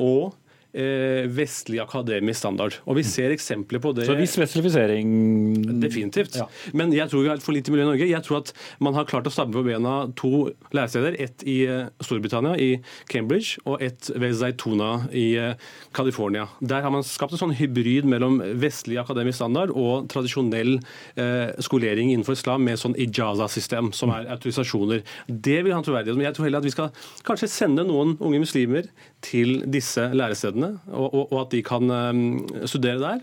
[0.00, 0.34] og
[0.72, 2.76] vestlig akademisk standard.
[2.86, 4.06] Og Vi ser eksempler på det.
[4.06, 6.36] Så viss vestlifisering Definitivt.
[6.38, 6.46] Ja.
[6.76, 8.08] Men jeg tror vi har et for lite miljø i Norge.
[8.10, 8.52] Jeg tror at
[8.82, 11.16] man har klart å stable på bena to læresteder.
[11.20, 16.46] Ett i eh, Storbritannia, i Cambridge, og ett ved Zaitona i eh, California.
[16.60, 20.76] Der har man skapt en sånn hybrid mellom vestlig akademisk standard og tradisjonell
[21.16, 25.04] eh, skolering innenfor islam med sånn ijaza-system, som er autorisasjoner.
[25.28, 26.18] Det vil ha troverdighet.
[26.18, 26.92] Men jeg tror heller at vi skal
[27.26, 28.90] kanskje sende noen unge muslimer
[29.24, 32.22] til disse lærestedene, og, og, og at de kan um,
[32.64, 33.22] studere der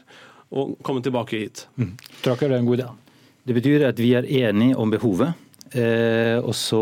[0.52, 1.66] og komme tilbake hit.
[1.76, 1.96] Mm.
[2.24, 2.88] Trakker, det en god idé.
[3.48, 5.36] Det betyr at vi er enige om behovet.
[5.76, 6.82] Eh, og så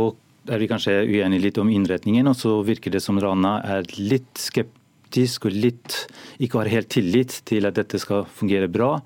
[0.50, 4.42] er vi kanskje uenige litt om innretningen, og så virker det som Rana er litt
[4.42, 6.06] skeptisk og litt
[6.42, 9.00] ikke har helt tillit til at dette skal fungere bra.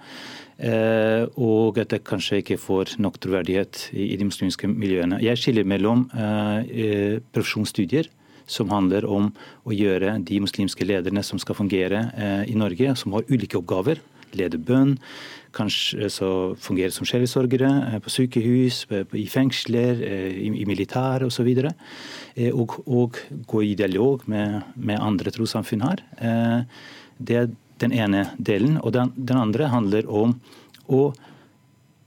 [0.60, 5.22] Eh, og at det kanskje ikke får nok troverdighet i, i de muslimske miljøene.
[5.24, 8.12] Jeg skiller mellom eh, eh profesjonsstudier
[8.50, 9.30] som handler om
[9.68, 14.02] å gjøre de muslimske lederne som skal fungere eh, i Norge, som har ulike oppgaver,
[14.38, 14.98] lede bønn,
[15.56, 16.30] kanskje så
[16.62, 18.84] fungere som sjelesorgere eh, på sykehus,
[19.18, 21.50] i fengsler, eh, i, i militær osv.
[22.50, 23.20] Og, og
[23.50, 26.04] gå i dialog med, med andre trossamfunn her.
[27.20, 27.50] Det er
[27.82, 28.78] den ene delen.
[28.80, 30.38] Og den, den andre handler om
[30.88, 31.10] å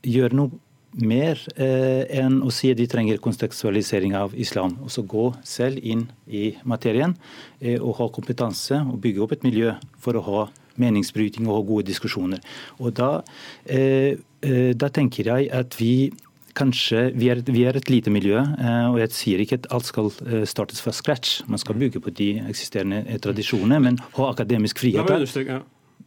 [0.03, 0.62] gjøre noe
[1.01, 4.77] mer eh, enn å si at de trenger kontekstualisering av islam.
[4.85, 7.17] Og så gå selv inn i materien
[7.61, 10.43] eh, og ha kompetanse og bygge opp et miljø for å ha
[10.81, 12.43] meningsbryting og ha gode diskusjoner.
[12.81, 13.23] Og da,
[13.67, 16.13] eh, eh da tenker jeg at vi
[16.55, 19.89] kanskje, vi er, vi er, et lite miljø, eh, og jeg sier ikke at alt
[19.89, 21.43] skal eh, startes fra scratch.
[21.49, 25.09] Man skal bygge på de eksisterende tradisjonene, men ha akademisk frihet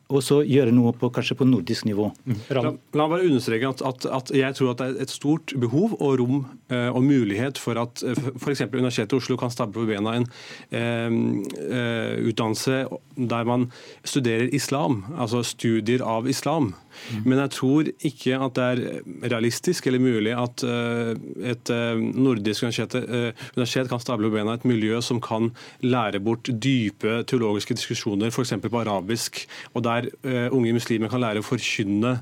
[0.06, 2.12] og så gjøre noe på, kanskje på nordisk nivå.
[2.26, 2.38] Mm.
[2.54, 5.56] La, la meg bare understreke at, at, at, jeg tror at det er et stort
[5.62, 6.38] behov og rom
[6.70, 8.68] eh, og mulighet for at eh, f.eks.
[8.76, 10.28] Universitetet i Oslo kan stable på bena en
[10.70, 11.18] eh,
[11.66, 12.86] eh, utdannelse
[13.16, 13.70] der man
[14.06, 16.74] studerer islam, altså studier av islam.
[17.12, 17.24] Mm.
[17.26, 21.12] Men jeg tror ikke at det er realistisk eller mulig at uh,
[21.44, 25.52] et uh, nordisk universitet, uh, universitet, kan stable på bena et miljø som kan
[25.84, 28.56] lære bort dype teologiske diskusjoner, f.eks.
[28.64, 29.44] på arabisk,
[29.74, 29.95] og der
[30.26, 32.18] unge muslimer kan lære å forkynne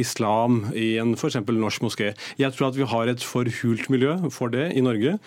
[0.00, 1.36] islam i en f.eks.
[1.44, 2.12] norsk moské.
[2.40, 5.18] Jeg tror at vi har et for hult miljø for det i Norge.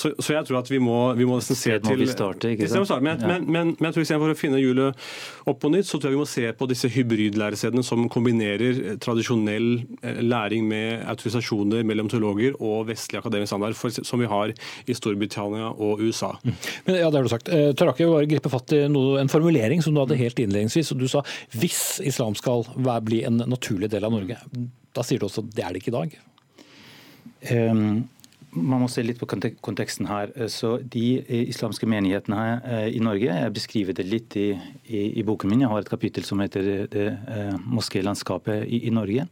[0.00, 2.68] Så, så jeg tror at vi må, vi må se til må starte, ikke?
[3.04, 5.08] Men, men, men, men, jeg tror istedenfor å finne hjulet
[5.50, 9.68] opp på nytt, så tror jeg vi må se på disse hybridlærestedene som kombinerer tradisjonell
[10.00, 14.96] eh, læring med autorisasjoner mellom teologer og vestlig akademisk standard, for, som vi har i
[14.96, 16.32] Storbritannia og USA.
[16.44, 16.56] Mm.
[16.86, 17.52] Men ja, det har du sagt.
[17.52, 20.89] Eh, Taraki bare gripe fatt i noe, en formulering som du hadde helt innledningsvis.
[20.94, 21.24] Og Du sa
[21.56, 22.64] hvis islam skal
[23.04, 24.38] bli en naturlig del av Norge.
[24.94, 26.16] Da sier du også at det er det ikke i dag?
[27.50, 28.08] Um,
[28.50, 30.32] man må se litt på konteksten her.
[30.50, 34.48] Så De islamske menighetene i Norge, jeg beskriver det litt i,
[34.90, 35.62] i, i boken min.
[35.62, 37.04] Jeg har et kapittel som heter det
[37.62, 39.28] moskélandskapet i, i Norge.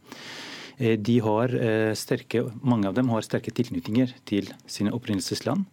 [0.79, 1.51] De har
[1.99, 5.67] sterke, mange av dem har sterke tilknytninger til sine opprinnelsesland.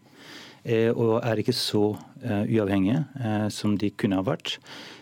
[0.66, 1.92] Og er ikke så
[2.26, 3.04] uavhengige
[3.54, 4.56] som de kunne ha vært.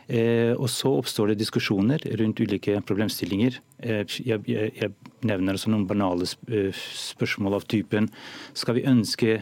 [0.08, 3.58] Eh, og Så oppstår det diskusjoner rundt ulike problemstillinger.
[3.80, 4.92] Eh, jeg, jeg, jeg
[5.24, 8.10] nevner noen banale eh, spørsmål av typen
[8.52, 9.38] skal vi ønske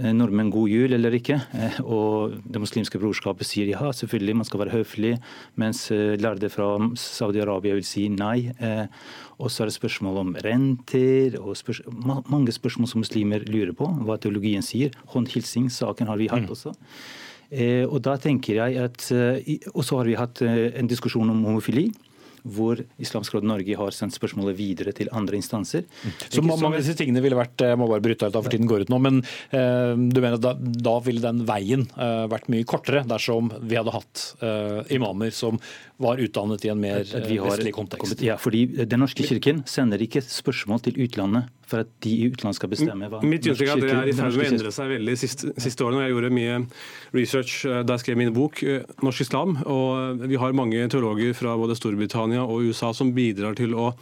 [0.00, 1.36] nordmenn god jul eller ikke.
[1.84, 5.14] Og Det muslimske brorskapet sier ja, selvfølgelig, man skal være høflig,
[5.60, 8.48] mens lærde fra Saudi-Arabia vil si nei.
[9.40, 11.82] Og så er det spørsmål om renter og spørs
[12.28, 14.94] mange spørsmål som muslimer lurer på, hva teologien sier.
[15.14, 16.54] Håndhilsing-saken har vi hatt mm.
[16.54, 16.74] også.
[17.50, 21.32] Eh, og da tenker jeg at, eh, og så har vi hatt eh, en diskusjon
[21.32, 21.88] om homofili
[22.44, 25.86] hvor Islamsk Råd Norge har sendt spørsmålet videre til andre instanser.
[25.86, 26.16] Mm.
[26.36, 28.68] Så mange av disse tingene ville vært jeg må bare bryte ut av for tiden
[28.70, 32.66] går ut nå, men eh, du mener da, da ville den veien eh, vært mye
[32.68, 35.60] kortere dersom vi hadde hatt eh, imamer som
[36.00, 38.22] var utdannet i en mer vestlig kontekst?
[38.24, 42.58] Ja, fordi Den norske kirken sender ikke spørsmål til utlandet for at de i utlandet
[42.58, 44.90] skal bestemme hva Mitt inntrykk er at det er i ferd med å endre seg
[44.90, 46.04] veldig siste, siste årene.
[46.06, 46.56] Jeg gjorde mye
[47.16, 49.60] research eh, da jeg skrev min bok eh, 'Norsk islam'.
[49.70, 53.92] og Vi har mange teologer fra både Storbritannia og USA som bidrar til å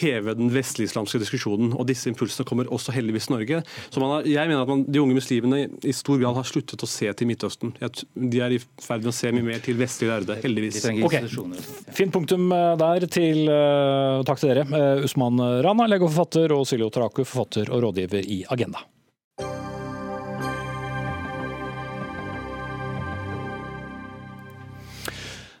[0.00, 1.74] heve den vestlig-islamske diskusjonen.
[1.74, 3.62] og Disse impulsene kommer også heldigvis til Norge.
[3.90, 6.88] Så har, jeg mener at man, De unge muslimene i stor grad har sluttet å
[6.88, 7.74] se til Midtøsten.
[8.14, 10.84] De er i ferd med å se mye mer til vestlige lærde, heldigvis.
[11.08, 11.26] Okay.
[11.94, 13.06] Fint punktum eh, der.
[13.08, 13.46] til
[14.28, 18.20] Takk til dere, Usman Rana, lege og forfatter, og Silje Otara Raku, forfatter og rådgiver
[18.20, 18.84] i Agenda.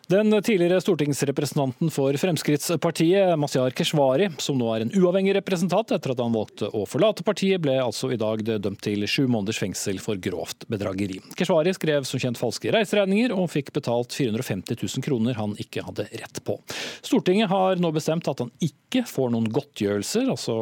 [0.08, 6.22] Den tidligere stortingsrepresentanten for Fremskrittspartiet, Mazyar Keshvari, som nå er en uavhengig representant etter at
[6.24, 10.16] han valgte å forlate partiet, ble altså i dag dømt til sju måneders fengsel for
[10.16, 11.20] grovt bedrageri.
[11.36, 16.08] Keshvari skrev som kjent falske reiseregninger og fikk betalt 450 000 kroner han ikke hadde
[16.08, 16.56] rett på.
[17.04, 20.56] Stortinget har nå bestemt at han ikke får noen godtgjørelser, altså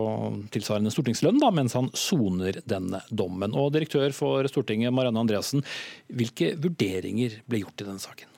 [0.59, 3.55] tilsvarende stortingslønn, da, mens han soner denne dommen.
[3.55, 5.62] Og direktør for Stortinget, Marianne Andreassen,
[6.11, 8.32] hvilke vurderinger ble gjort i denne saken?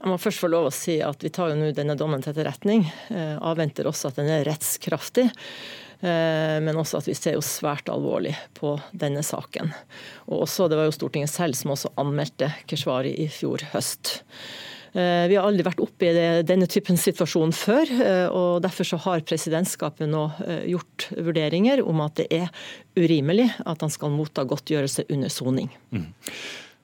[0.00, 2.32] Jeg må først få lov å si at vi tar jo nå denne dommen til
[2.32, 2.86] etterretning.
[3.12, 5.26] Eh, avventer også at den er rettskraftig.
[6.00, 9.68] Eh, men også at vi ser jo svært alvorlig på denne saken.
[10.32, 14.22] Og også, Det var jo Stortinget selv som også anmeldte Keshvari i fjor høst.
[14.94, 17.92] Eh, vi har aldri vært oppe i denne typen situasjon før.
[18.32, 20.32] og Derfor så har presidentskapet nå
[20.64, 22.48] gjort vurderinger om at det er
[22.96, 25.68] urimelig at han skal motta godtgjørelse under soning.
[25.92, 26.08] Mm.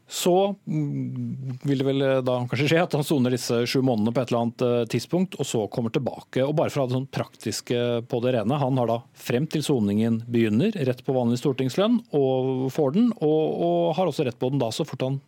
[0.08, 4.20] Så vil det vel eh, da kanskje skje at han soner disse sju månedene på
[4.22, 6.44] et eller annet eh, tidspunkt, og så kommer tilbake.
[6.46, 9.46] Og bare for å ha det sånn praktiske på det rene, han har da frem
[9.50, 14.38] til soningen begynner, rett på vanlig stortingslønn, og får den, og, og har også rett
[14.38, 15.18] på den da så fort han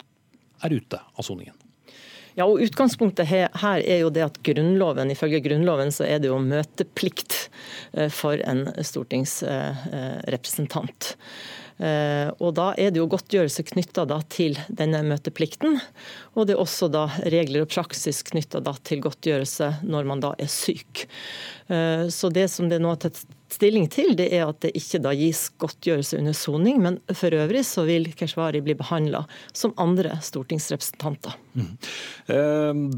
[0.63, 1.57] er ute av soningen.
[2.39, 3.51] Ja, og Utgangspunktet her,
[3.83, 7.51] er jo det at grunnloven, ifølge Grunnloven så er det jo møteplikt
[7.99, 11.19] eh, for en stortingsrepresentant.
[11.79, 15.79] Eh, og Da er det jo godtgjørelse knytta til denne møteplikten.
[16.35, 20.51] Og det er også da regler og praksis knytta til godtgjørelse når man da er
[20.51, 21.07] syk.
[21.69, 22.95] Eh, så det som det nå
[23.53, 27.65] stilling til, det er at det ikke da gis godtgjørelse under soning, men for øvrig
[27.67, 29.25] så vil Keshvari bli behandla
[29.57, 31.37] som andre stortingsrepresentanter.
[31.59, 31.71] Mm.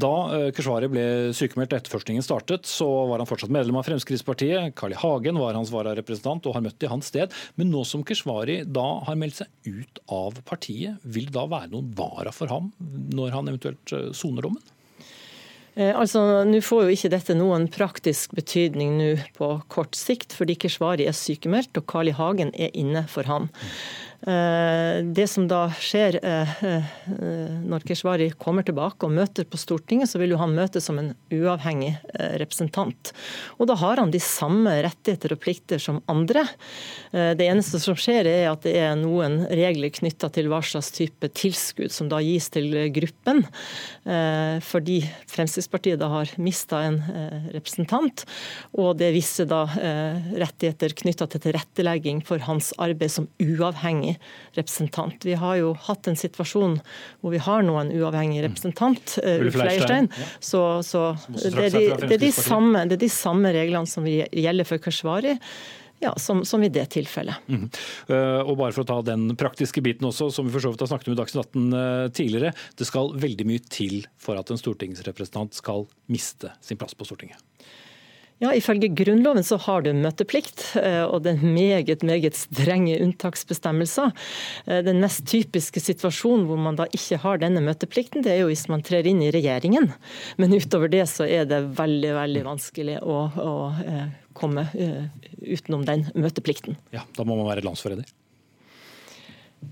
[0.01, 0.13] Da
[0.55, 1.05] Keshvari ble
[1.37, 4.75] sykemeldt etterforskningen startet, så var han fortsatt medlem av Fremskrittspartiet.
[4.77, 4.99] Carl I.
[5.01, 7.33] Hagen var hans vararepresentant og har møtt i hans sted.
[7.55, 11.71] Men nå som Keshvari da har meldt seg ut av partiet, vil det da være
[11.71, 12.69] noen vara for ham
[13.15, 14.63] når han eventuelt soner dommen?
[15.75, 20.57] Eh, altså, Nå får jo ikke dette noen praktisk betydning nå på kort sikt, fordi
[20.59, 22.15] Keshvari er sykemeldt og Carl I.
[22.17, 23.49] Hagen er inne for han.
[24.21, 26.51] Eh, det som da skjer eh,
[27.65, 31.13] når Keshvari kommer tilbake og møter på Stortinget, så vil jo han møte som en
[31.33, 31.95] uavhengig
[32.37, 33.13] representant.
[33.57, 36.43] Og da har han de samme rettigheter og plikter som andre.
[37.11, 41.31] Det eneste som skjer, er at det er noen regler knytta til hva slags type
[41.37, 43.43] tilskudd som da gis til gruppen.
[44.67, 44.99] Fordi
[45.31, 46.99] Fremskrittspartiet da har mista en
[47.55, 48.25] representant,
[48.77, 49.63] og det er visse da
[50.43, 54.10] rettigheter knytta til tilrettelegging for hans arbeid som uavhengig
[54.57, 55.25] representant.
[55.27, 56.79] Vi har jo hatt en situasjon
[57.21, 59.45] hvor vi har nå en uavhengig representant, mm.
[59.47, 60.09] Ulf Leirstein.
[60.39, 61.03] Så, så
[61.35, 64.81] det, er de, det, er de samme, det er de samme reglene som gjelder for
[64.83, 65.37] Keshvari.
[66.01, 67.43] Ja, som, som, i det tilfellet.
[67.45, 67.67] Mm.
[68.09, 70.81] Uh, og bare for å ta den praktiske biten også, som vi for så vidt
[70.81, 72.53] har snakket om i Dagsnytt 18 uh, tidligere.
[72.73, 77.37] Det skal veldig mye til for at en stortingsrepresentant skal miste sin plass på Stortinget.
[78.41, 84.15] Ja, Ifølge Grunnloven så har du møteplikt, eh, og det er meget meget strenge unntaksbestemmelser.
[84.65, 88.49] Eh, den mest typiske situasjonen hvor man da ikke har denne møteplikten, det er jo
[88.49, 89.91] hvis man trer inn i regjeringen.
[90.41, 93.53] Men utover det så er det veldig veldig vanskelig å, å
[93.85, 96.79] eh, komme utenom den møteplikten.
[96.95, 98.09] Ja, Da må man være landsforræder?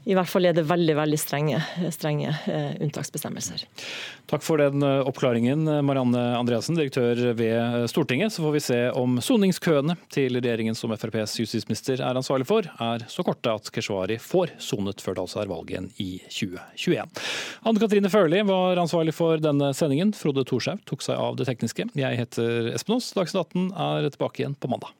[0.10, 1.60] I hvert fall er det veldig veldig strenge,
[1.94, 3.66] strenge eh, unntaksbestemmelser.
[4.30, 8.34] Takk for den eh, oppklaringen, Marianne Andreassen, direktør ved Stortinget.
[8.34, 13.06] Så får vi se om soningskøene til regjeringen som FrPs justisminister er ansvarlig for, er
[13.12, 17.22] så korte at Keshvari får sonet før det altså er valg igjen i 2021.
[17.70, 20.16] Anne Katrine Førli var ansvarlig for denne sendingen.
[20.18, 21.90] Frode Thorshaug tok seg av det tekniske.
[21.98, 23.12] Jeg heter Espen Aas.
[23.18, 24.94] Dagsnytt 18 er tilbake igjen på mandag.